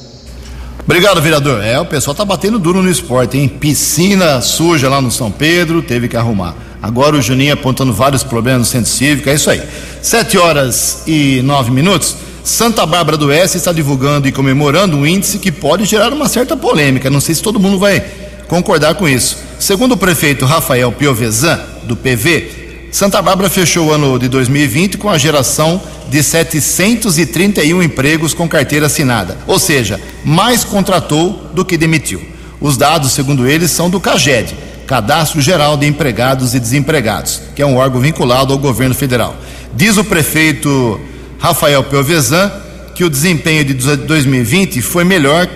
Obrigado, 0.84 1.22
vereador. 1.22 1.64
É, 1.64 1.80
o 1.80 1.86
pessoal 1.86 2.16
tá 2.16 2.26
batendo 2.26 2.58
duro 2.58 2.82
no 2.82 2.90
esporte, 2.90 3.38
hein? 3.38 3.48
Piscina 3.48 4.42
suja 4.42 4.90
lá 4.90 5.02
no 5.02 5.12
São 5.12 5.30
Pedro, 5.32 5.82
teve 5.82 6.08
que 6.08 6.18
arrumar. 6.18 6.56
Agora 6.82 7.16
o 7.16 7.22
Juninho 7.22 7.54
apontando 7.54 7.94
vários 7.94 8.24
problemas 8.24 8.62
no 8.62 8.66
centro 8.66 8.90
cívico, 8.90 9.30
é 9.30 9.36
isso 9.36 9.50
aí. 9.50 9.62
Sete 10.02 10.38
horas 10.38 11.04
e 11.06 11.42
nove 11.44 11.72
minutos. 11.72 12.16
Santa 12.44 12.86
Bárbara 12.86 13.18
do 13.18 13.28
Oeste 13.28 13.58
está 13.58 13.72
divulgando 13.72 14.28
e 14.28 14.32
comemorando 14.32 14.96
um 14.96 15.06
índice 15.06 15.38
que 15.38 15.52
pode 15.52 15.86
gerar 15.86 16.12
uma 16.12 16.28
certa 16.28 16.56
polêmica. 16.58 17.10
Não 17.10 17.20
sei 17.20 17.36
se 17.36 17.44
todo 17.44 17.60
mundo 17.60 17.78
vai 17.78 18.04
concordar 18.48 18.96
com 18.96 19.08
isso. 19.08 19.38
Segundo 19.60 19.92
o 19.92 19.98
prefeito 19.98 20.46
Rafael 20.46 20.92
Piovesan, 20.92 21.60
do 21.84 21.96
PV, 21.96 22.59
Santa 22.92 23.22
Bárbara 23.22 23.50
fechou 23.50 23.88
o 23.88 23.92
ano 23.92 24.18
de 24.18 24.28
2020 24.28 24.98
com 24.98 25.10
a 25.10 25.18
geração 25.18 25.82
de 26.10 26.24
731 26.24 27.84
empregos 27.84 28.34
com 28.34 28.50
carteira 28.50 28.88
assinada, 28.88 29.38
ou 29.46 29.60
seja, 29.60 30.00
mais 30.26 30.64
contratou 30.64 31.52
do 31.54 31.64
que 31.64 31.78
demitiu. 31.78 32.22
Os 32.60 32.78
dados, 32.78 33.12
segundo 33.12 33.48
eles, 33.48 33.70
são 33.72 33.90
do 33.90 34.00
CAGED, 34.00 34.56
Cadastro 34.88 35.40
Geral 35.40 35.78
de 35.78 35.86
Empregados 35.86 36.56
e 36.56 36.60
Desempregados, 36.60 37.42
que 37.56 37.62
é 37.62 37.66
um 37.66 37.78
órgão 37.78 38.02
vinculado 38.02 38.52
ao 38.52 38.58
governo 38.58 38.96
federal. 38.96 39.36
Diz 39.76 39.98
o 39.98 40.04
prefeito 40.04 41.00
Rafael 41.38 41.84
Piovesan 41.84 42.52
que 42.96 43.04
o 43.06 43.10
desempenho 43.10 43.64
de 43.64 43.74
2020 43.74 44.82
foi 44.82 45.06
melhor, 45.06 45.48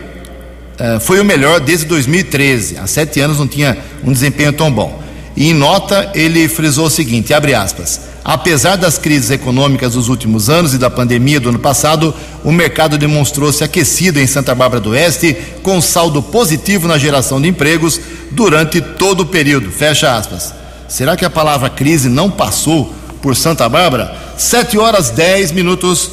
eh, 0.79 0.99
foi 1.01 1.19
o 1.19 1.25
melhor 1.25 1.59
desde 1.59 1.85
2013. 1.87 2.77
Há 2.77 2.87
sete 2.87 3.19
anos 3.19 3.37
não 3.37 3.47
tinha 3.47 3.77
um 4.01 4.13
desempenho 4.13 4.53
tão 4.53 4.71
bom. 4.71 5.02
E 5.35 5.49
em 5.49 5.53
nota 5.53 6.11
ele 6.13 6.47
frisou 6.47 6.85
o 6.85 6.89
seguinte, 6.91 7.33
abre 7.33 7.55
aspas, 7.55 8.01
apesar 8.23 8.75
das 8.75 8.97
crises 8.97 9.31
econômicas 9.31 9.93
dos 9.93 10.07
últimos 10.07 10.49
anos 10.49 10.73
e 10.73 10.77
da 10.77 10.89
pandemia 10.89 11.39
do 11.39 11.49
ano 11.49 11.59
passado, 11.59 12.13
o 12.43 12.51
mercado 12.51 12.97
demonstrou-se 12.97 13.63
aquecido 13.63 14.19
em 14.19 14.27
Santa 14.27 14.53
Bárbara 14.53 14.79
do 14.79 14.91
Oeste, 14.91 15.35
com 15.63 15.81
saldo 15.81 16.21
positivo 16.21 16.87
na 16.87 16.97
geração 16.97 17.41
de 17.41 17.47
empregos 17.47 17.99
durante 18.31 18.79
todo 18.79 19.21
o 19.21 19.25
período, 19.25 19.71
fecha 19.71 20.15
aspas. 20.15 20.53
Será 20.87 21.17
que 21.17 21.25
a 21.25 21.29
palavra 21.29 21.69
crise 21.69 22.09
não 22.09 22.29
passou 22.29 22.93
por 23.21 23.35
Santa 23.35 23.67
Bárbara? 23.67 24.15
Sete 24.37 24.77
horas 24.77 25.09
dez 25.09 25.51
minutos. 25.51 26.11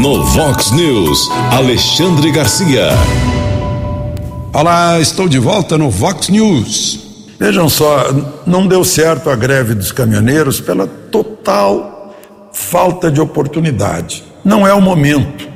No 0.00 0.24
Vox 0.24 0.72
News, 0.72 1.30
Alexandre 1.52 2.32
Garcia. 2.32 2.88
Olá, 4.52 4.98
estou 5.00 5.28
de 5.28 5.38
volta 5.38 5.78
no 5.78 5.88
Vox 5.88 6.28
News. 6.28 7.03
Vejam 7.38 7.68
só, 7.68 8.06
não 8.46 8.66
deu 8.66 8.84
certo 8.84 9.28
a 9.28 9.36
greve 9.36 9.74
dos 9.74 9.90
caminhoneiros 9.90 10.60
pela 10.60 10.86
total 10.86 12.14
falta 12.52 13.10
de 13.10 13.20
oportunidade. 13.20 14.24
Não 14.44 14.66
é 14.66 14.72
o 14.72 14.80
momento. 14.80 15.48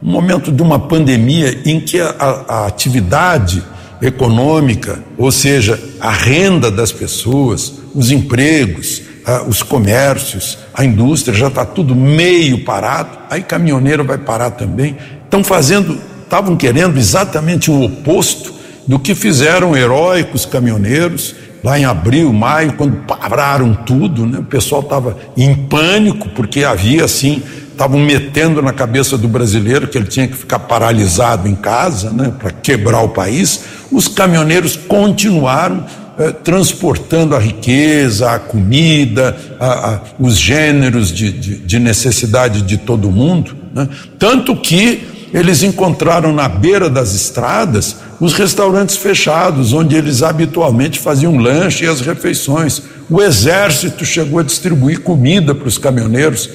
O 0.00 0.06
momento 0.06 0.52
de 0.52 0.62
uma 0.62 0.78
pandemia 0.78 1.60
em 1.64 1.80
que 1.80 2.00
a, 2.00 2.14
a 2.48 2.66
atividade 2.66 3.62
econômica, 4.00 5.00
ou 5.16 5.32
seja, 5.32 5.78
a 6.00 6.10
renda 6.10 6.70
das 6.70 6.92
pessoas, 6.92 7.74
os 7.92 8.12
empregos, 8.12 9.02
a, 9.26 9.42
os 9.42 9.62
comércios, 9.62 10.56
a 10.72 10.84
indústria, 10.84 11.36
já 11.36 11.48
está 11.48 11.64
tudo 11.64 11.96
meio 11.96 12.64
parado, 12.64 13.18
aí 13.28 13.42
caminhoneiro 13.42 14.04
vai 14.04 14.18
parar 14.18 14.52
também. 14.52 14.96
Estão 15.24 15.42
fazendo, 15.42 15.98
estavam 16.22 16.56
querendo 16.56 16.96
exatamente 16.96 17.70
o 17.70 17.82
oposto 17.82 18.57
do 18.88 18.98
que 18.98 19.14
fizeram 19.14 19.76
heróicos 19.76 20.46
caminhoneiros 20.46 21.34
lá 21.62 21.78
em 21.78 21.84
abril, 21.84 22.32
maio, 22.32 22.72
quando 22.72 22.96
pararam 23.04 23.74
tudo, 23.74 24.24
né? 24.24 24.38
O 24.38 24.44
pessoal 24.44 24.80
estava 24.80 25.16
em 25.36 25.54
pânico 25.54 26.30
porque 26.30 26.64
havia 26.64 27.04
assim, 27.04 27.42
estavam 27.70 28.00
metendo 28.00 28.62
na 28.62 28.72
cabeça 28.72 29.18
do 29.18 29.28
brasileiro 29.28 29.86
que 29.86 29.98
ele 29.98 30.06
tinha 30.06 30.26
que 30.26 30.36
ficar 30.36 30.60
paralisado 30.60 31.46
em 31.46 31.54
casa, 31.54 32.10
né, 32.10 32.32
para 32.38 32.50
quebrar 32.50 33.02
o 33.02 33.10
país. 33.10 33.60
Os 33.92 34.08
caminhoneiros 34.08 34.76
continuaram 34.76 35.84
eh, 36.18 36.32
transportando 36.32 37.36
a 37.36 37.38
riqueza, 37.38 38.32
a 38.32 38.38
comida, 38.38 39.36
a, 39.60 39.66
a, 39.90 40.00
os 40.18 40.36
gêneros 40.36 41.12
de, 41.12 41.30
de, 41.30 41.58
de, 41.58 41.78
necessidade 41.78 42.62
de 42.62 42.78
todo 42.78 43.10
mundo. 43.10 43.54
Né? 43.72 43.88
Tanto 44.18 44.56
que 44.56 45.17
eles 45.32 45.62
encontraram 45.62 46.32
na 46.32 46.48
beira 46.48 46.88
das 46.88 47.14
estradas 47.14 47.96
os 48.20 48.32
restaurantes 48.34 48.96
fechados, 48.96 49.72
onde 49.72 49.96
eles 49.96 50.22
habitualmente 50.22 50.98
faziam 50.98 51.36
lanche 51.36 51.84
e 51.84 51.88
as 51.88 52.00
refeições. 52.00 52.82
O 53.08 53.22
exército 53.22 54.04
chegou 54.04 54.40
a 54.40 54.42
distribuir 54.42 55.00
comida 55.00 55.54
para 55.54 55.68
os 55.68 55.78
caminhoneiros. 55.78 56.48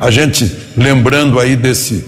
A 0.00 0.10
gente 0.10 0.54
lembrando 0.76 1.38
aí 1.38 1.56
desse, 1.56 2.04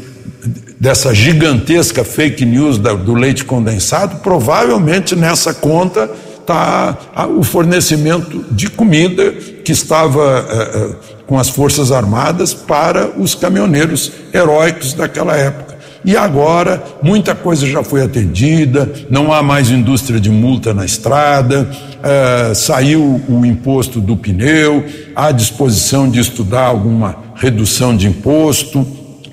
dessa 0.79 1.14
gigantesca 1.14 2.05
fake 2.05 2.45
news 2.45 2.79
do 2.79 3.14
leite 3.14 3.45
condensado, 3.45 4.16
provavelmente 4.16 5.14
nessa 5.14 5.55
conta 5.55 6.11
está 6.49 6.97
o 7.37 7.43
fornecimento 7.43 8.43
de 8.51 8.70
comida 8.70 9.33
que 9.33 9.70
estava 9.70 10.47
eh, 10.49 10.70
eh, 10.74 10.97
com 11.26 11.39
as 11.39 11.51
Forças 11.51 11.93
Armadas 11.93 12.55
para 12.55 13.11
os 13.18 13.35
caminhoneiros 13.35 14.11
heróicos 14.33 14.95
daquela 14.95 15.37
época. 15.37 15.68
E 16.09 16.17
agora 16.17 16.83
muita 17.03 17.35
coisa 17.35 17.67
já 17.67 17.85
foi 17.85 18.03
atendida, 18.03 18.91
não 19.11 19.31
há 19.31 19.43
mais 19.43 19.69
indústria 19.69 20.19
de 20.19 20.31
multa 20.31 20.73
na 20.73 20.87
estrada, 20.87 21.71
eh, 22.03 22.53
saiu 22.55 23.21
o 23.29 23.45
imposto 23.45 24.01
do 24.01 24.17
pneu, 24.17 24.87
há 25.15 25.31
disposição 25.31 26.09
de 26.09 26.19
estudar 26.19 26.63
alguma 26.63 27.15
redução 27.35 27.95
de 27.95 28.07
imposto, 28.07 28.87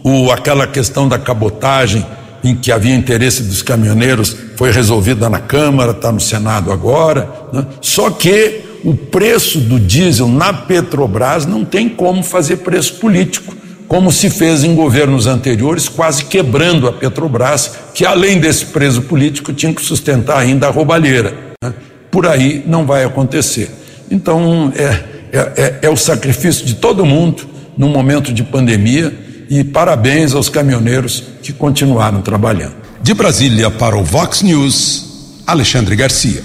o, 0.04 0.30
aquela 0.30 0.68
questão 0.68 1.08
da 1.08 1.18
cabotagem 1.18 2.06
em 2.44 2.54
que 2.54 2.74
havia 2.74 2.94
interesse 2.94 3.44
dos 3.44 3.62
caminhoneiros 3.62 4.36
foi 4.58 4.70
resolvida 4.70 5.30
na 5.30 5.40
Câmara, 5.40 5.92
está 5.92 6.12
no 6.12 6.20
Senado 6.20 6.74
agora. 6.74 7.30
Né? 7.54 7.66
Só 7.80 8.10
que 8.10 8.64
o 8.84 8.94
preço 8.94 9.62
do 9.62 9.80
diesel 9.80 10.28
na 10.28 10.52
Petrobras 10.52 11.46
não 11.46 11.64
tem 11.64 11.88
como 11.88 12.22
fazer 12.22 12.58
preço 12.58 12.96
político, 12.96 13.56
como 13.96 14.12
se 14.12 14.30
fez 14.30 14.66
em 14.66 14.76
governos 14.76 15.26
anteriores, 15.26 15.88
quase 15.88 16.26
quebrando 16.26 16.86
a 16.86 16.92
Petrobras, 16.92 17.72
que 17.94 18.06
além 18.06 18.42
desse 18.42 18.66
preço 18.66 19.04
político 19.04 19.54
tinha 19.54 19.74
que 19.74 19.82
sustentar 19.82 20.38
ainda 20.38 20.68
a 20.68 20.70
roubalheira. 20.70 21.34
Né? 21.64 21.74
Por 22.12 22.28
aí 22.28 22.62
não 22.68 22.86
vai 22.86 23.06
acontecer. 23.06 23.72
Então 24.12 24.74
é, 24.76 24.84
é, 25.32 25.40
é, 25.56 25.80
é 25.84 25.90
o 25.90 25.96
sacrifício 25.96 26.66
de 26.66 26.74
todo 26.74 27.06
mundo 27.06 27.48
num 27.78 27.88
momento 27.88 28.34
de 28.34 28.44
pandemia 28.44 29.18
e 29.50 29.64
parabéns 29.64 30.34
aos 30.34 30.50
caminhoneiros 30.50 31.24
que 31.42 31.54
continuaram 31.54 32.22
trabalhando. 32.22 32.76
De 33.02 33.14
Brasília 33.14 33.72
para 33.72 33.96
o 33.96 34.04
Vox 34.04 34.42
News, 34.42 35.40
Alexandre 35.48 35.96
Garcia. 35.96 36.44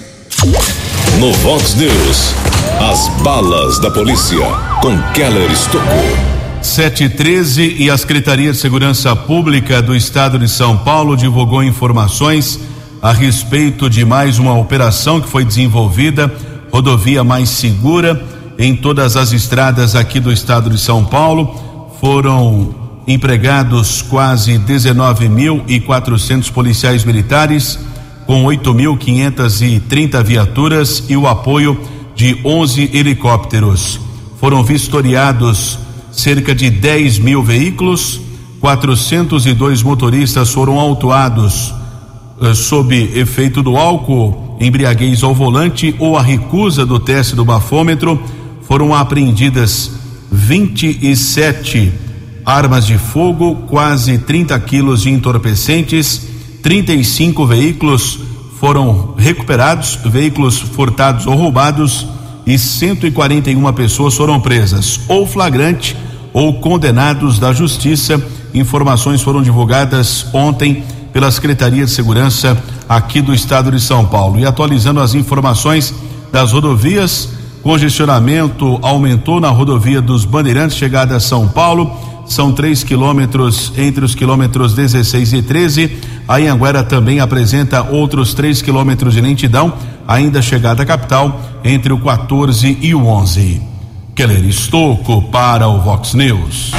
No 1.19 1.33
Vox 1.33 1.75
News, 1.75 2.33
as 2.79 3.09
balas 3.21 3.77
da 3.79 3.91
polícia 3.91 4.39
com 4.81 4.97
Keller 5.11 5.51
Estocou. 5.51 6.30
713 6.61 7.77
e 7.79 7.89
a 7.89 7.97
Secretaria 7.97 8.51
de 8.51 8.57
Segurança 8.57 9.15
Pública 9.15 9.81
do 9.81 9.95
Estado 9.95 10.37
de 10.37 10.47
São 10.47 10.77
Paulo 10.77 11.17
divulgou 11.17 11.63
informações 11.63 12.59
a 13.01 13.11
respeito 13.11 13.89
de 13.89 14.05
mais 14.05 14.37
uma 14.37 14.53
operação 14.53 15.19
que 15.19 15.27
foi 15.27 15.43
desenvolvida, 15.43 16.31
rodovia 16.71 17.23
mais 17.23 17.49
segura 17.49 18.23
em 18.59 18.75
todas 18.75 19.17
as 19.17 19.31
estradas 19.33 19.95
aqui 19.95 20.19
do 20.19 20.31
estado 20.31 20.69
de 20.69 20.77
São 20.77 21.03
Paulo. 21.03 21.89
Foram 21.99 22.75
empregados 23.07 24.03
quase 24.03 24.59
19.400 24.59 26.51
policiais 26.51 27.03
militares, 27.03 27.79
com 28.27 28.43
8.530 28.43 30.23
viaturas 30.23 31.03
e 31.09 31.17
o 31.17 31.27
apoio 31.27 31.81
de 32.15 32.39
11 32.45 32.91
helicópteros. 32.93 33.99
Foram 34.39 34.63
vistoriados 34.63 35.79
cerca 36.11 36.53
de 36.53 36.69
10 36.69 37.19
mil 37.19 37.41
veículos, 37.41 38.21
402 38.59 39.81
motoristas 39.81 40.51
foram 40.51 40.79
autuados 40.79 41.73
eh, 42.41 42.53
sob 42.53 42.95
efeito 43.15 43.63
do 43.63 43.77
álcool, 43.77 44.57
embriaguez 44.59 45.23
ao 45.23 45.33
volante 45.33 45.95
ou 45.99 46.17
a 46.17 46.21
recusa 46.21 46.85
do 46.85 46.99
teste 46.99 47.35
do 47.35 47.45
bafômetro. 47.45 48.21
Foram 48.63 48.93
apreendidas 48.93 49.91
27 50.31 51.91
armas 52.45 52.85
de 52.85 52.97
fogo, 52.97 53.55
quase 53.67 54.17
30 54.17 54.59
quilos 54.61 55.01
de 55.01 55.09
entorpecentes, 55.09 56.27
35 56.61 57.45
veículos 57.45 58.19
foram 58.59 59.15
recuperados, 59.17 59.99
veículos 60.05 60.59
furtados 60.59 61.25
ou 61.25 61.35
roubados 61.35 62.07
e 62.45 62.57
141 62.57 63.73
pessoas 63.73 64.15
foram 64.15 64.39
presas, 64.39 64.99
ou 65.07 65.25
flagrante 65.25 65.95
ou 66.33 66.59
condenados 66.59 67.39
da 67.39 67.53
justiça. 67.53 68.21
Informações 68.53 69.21
foram 69.21 69.41
divulgadas 69.41 70.25
ontem 70.33 70.83
pela 71.13 71.31
Secretaria 71.31 71.85
de 71.85 71.91
Segurança 71.91 72.61
aqui 72.87 73.21
do 73.21 73.33
estado 73.33 73.71
de 73.71 73.79
São 73.79 74.05
Paulo. 74.05 74.39
E 74.39 74.45
atualizando 74.45 74.99
as 74.99 75.13
informações 75.13 75.93
das 76.31 76.51
rodovias, 76.51 77.29
congestionamento 77.61 78.79
aumentou 78.81 79.39
na 79.39 79.49
rodovia 79.49 80.01
dos 80.01 80.25
Bandeirantes, 80.25 80.77
chegada 80.77 81.15
a 81.15 81.19
São 81.19 81.47
Paulo 81.47 82.10
são 82.31 82.51
três 82.51 82.83
quilômetros 82.83 83.73
entre 83.77 84.05
os 84.05 84.15
quilômetros 84.15 84.73
16 84.73 85.33
e 85.33 85.41
13. 85.41 85.97
A 86.27 86.37
Anhanguera 86.37 86.83
também 86.83 87.19
apresenta 87.19 87.83
outros 87.83 88.33
três 88.33 88.61
quilômetros 88.61 89.13
de 89.13 89.21
lentidão, 89.21 89.73
ainda 90.07 90.41
chegada 90.41 90.83
à 90.83 90.85
capital, 90.85 91.41
entre 91.63 91.91
o 91.91 91.99
14 91.99 92.77
e 92.81 92.95
o 92.95 93.05
11. 93.05 93.61
Keller 94.15 94.45
Estocco 94.45 95.23
para 95.23 95.67
o 95.67 95.81
Vox 95.81 96.13
News. 96.13 96.71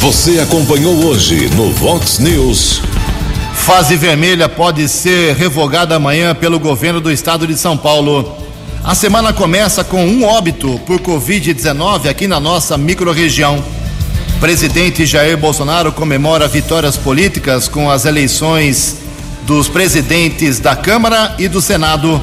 Você 0.00 0.40
acompanhou 0.40 1.06
hoje 1.06 1.48
no 1.54 1.70
Vox 1.72 2.18
News. 2.18 2.82
Fase 3.54 3.96
vermelha 3.96 4.48
pode 4.48 4.88
ser 4.88 5.36
revogada 5.36 5.94
amanhã 5.94 6.34
pelo 6.34 6.58
governo 6.58 7.00
do 7.00 7.12
estado 7.12 7.46
de 7.46 7.56
São 7.56 7.76
Paulo. 7.76 8.36
A 8.82 8.96
semana 8.96 9.32
começa 9.32 9.84
com 9.84 10.04
um 10.04 10.24
óbito 10.24 10.80
por 10.86 10.98
Covid-19 10.98 12.08
aqui 12.08 12.26
na 12.26 12.40
nossa 12.40 12.76
microrregião. 12.76 13.62
Presidente 14.42 15.06
Jair 15.06 15.36
Bolsonaro 15.36 15.92
comemora 15.92 16.48
vitórias 16.48 16.96
políticas 16.96 17.68
com 17.68 17.88
as 17.88 18.04
eleições 18.04 18.96
dos 19.46 19.68
presidentes 19.68 20.58
da 20.58 20.74
Câmara 20.74 21.36
e 21.38 21.46
do 21.46 21.62
Senado. 21.62 22.20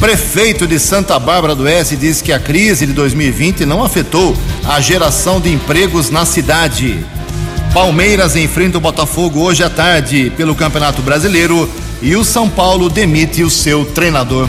Prefeito 0.00 0.66
de 0.66 0.76
Santa 0.80 1.16
Bárbara 1.20 1.54
do 1.54 1.62
Oeste 1.62 1.94
diz 1.94 2.20
que 2.20 2.32
a 2.32 2.40
crise 2.40 2.84
de 2.84 2.92
2020 2.92 3.64
não 3.64 3.84
afetou 3.84 4.36
a 4.64 4.80
geração 4.80 5.40
de 5.40 5.52
empregos 5.52 6.10
na 6.10 6.24
cidade. 6.24 6.98
Palmeiras 7.72 8.34
enfrenta 8.34 8.78
o 8.78 8.80
Botafogo 8.80 9.38
hoje 9.38 9.62
à 9.62 9.70
tarde 9.70 10.32
pelo 10.36 10.56
Campeonato 10.56 11.00
Brasileiro 11.00 11.70
e 12.02 12.16
o 12.16 12.24
São 12.24 12.48
Paulo 12.48 12.90
demite 12.90 13.44
o 13.44 13.50
seu 13.50 13.84
treinador. 13.84 14.48